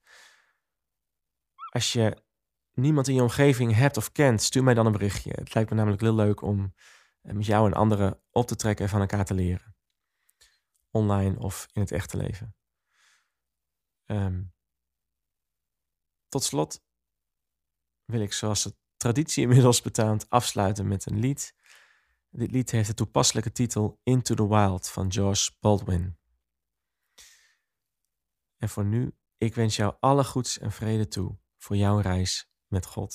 Als 1.70 1.94
je 1.94 2.24
niemand 2.74 3.08
in 3.08 3.14
je 3.14 3.22
omgeving 3.22 3.76
hebt 3.76 3.98
of 3.98 4.12
kent, 4.12 4.42
stuur 4.42 4.64
mij 4.64 4.74
dan 4.74 4.86
een 4.86 4.92
berichtje. 4.92 5.32
Het 5.32 5.54
lijkt 5.54 5.70
me 5.70 5.76
namelijk 5.76 6.02
heel 6.02 6.16
leuk 6.16 6.42
om 6.42 6.74
eh, 7.22 7.34
met 7.34 7.46
jou 7.46 7.68
en 7.68 7.74
anderen 7.74 8.22
op 8.32 8.48
te 8.48 8.56
trekken 8.56 8.86
en 8.86 8.92
van 8.92 9.00
elkaar 9.00 9.26
te 9.26 9.34
leren. 9.34 9.76
Online 10.92 11.40
of 11.40 11.68
in 11.72 11.82
het 11.82 11.92
echte 11.92 12.18
leven. 12.18 12.56
Um, 14.06 14.54
tot 16.30 16.44
slot 16.44 16.84
wil 18.06 18.22
ik, 18.22 18.34
zoals 18.34 18.64
de 18.64 18.76
traditie 18.98 19.44
inmiddels 19.48 19.82
betaamt, 19.82 20.30
afsluiten 20.30 20.88
met 20.88 21.06
een 21.06 21.20
lied. 21.20 21.56
Dit 22.30 22.52
lied 22.52 22.72
heeft 22.72 22.88
de 22.88 22.94
toepasselijke 22.94 23.52
titel 23.52 24.00
Into 24.04 24.36
the 24.36 24.48
Wild 24.48 24.90
van 24.90 25.12
George 25.12 25.52
Baldwin. 25.60 26.18
En 28.58 28.70
voor 28.70 28.86
nu, 28.86 29.16
ik 29.38 29.56
wens 29.56 29.76
jou 29.76 29.96
alle 30.00 30.24
goeds 30.24 30.60
en 30.60 30.72
vrede 30.72 31.08
toe 31.08 31.38
voor 31.58 31.76
jouw 31.76 32.00
reis 32.00 32.53
met 32.74 32.88
God. 32.96 33.14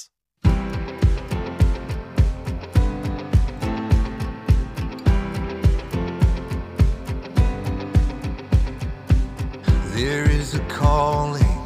There 9.97 10.31
is 10.31 10.55
a 10.55 10.61
calling 10.69 11.59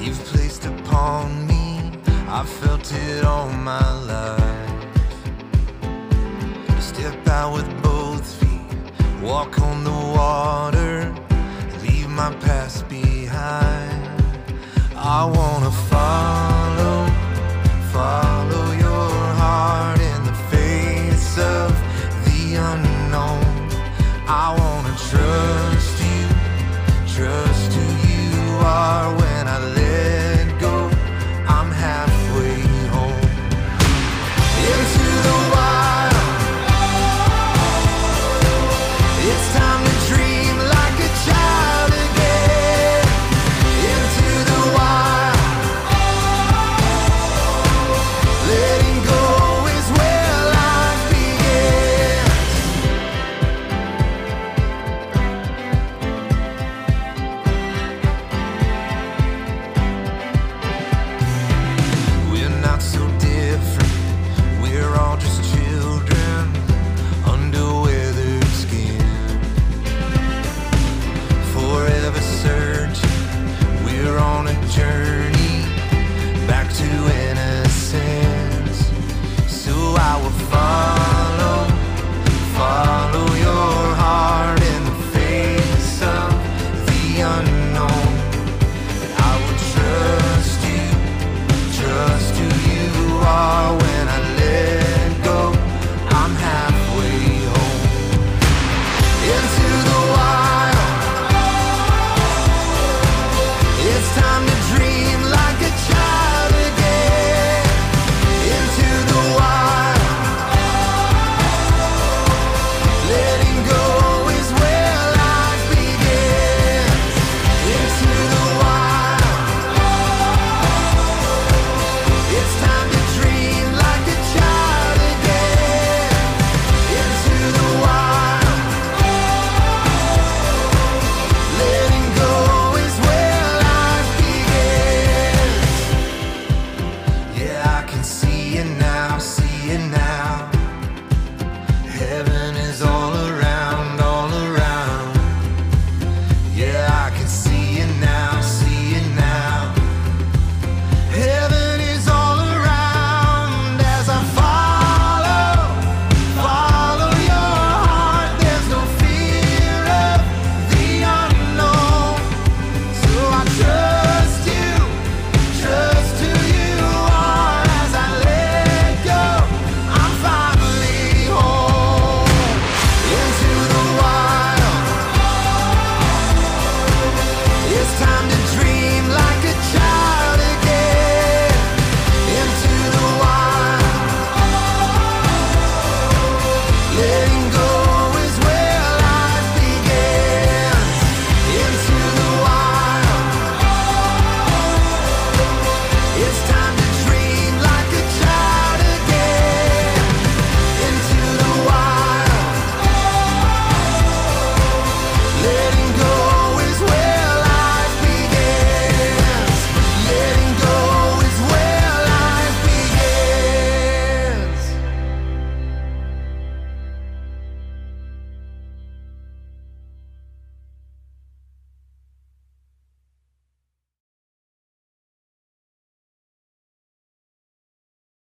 you've 0.00 0.24
placed 0.32 0.64
upon 0.64 1.46
me. 1.46 1.92
I 2.26 2.42
felt 2.44 2.90
it 2.90 3.22
all 3.24 3.50
my 3.50 3.88
life. 4.14 4.72
Step 6.80 7.28
out 7.28 7.52
with 7.52 7.70
both 7.82 8.26
feet, 8.40 8.72
walk 9.22 9.60
on 9.60 9.84
the 9.84 9.98
water, 10.20 11.14
leave 11.82 12.08
my 12.08 12.32
past 12.46 12.88
behind. 12.88 14.22
I 14.96 15.24
wanna 15.26 15.70
follow, 15.70 16.55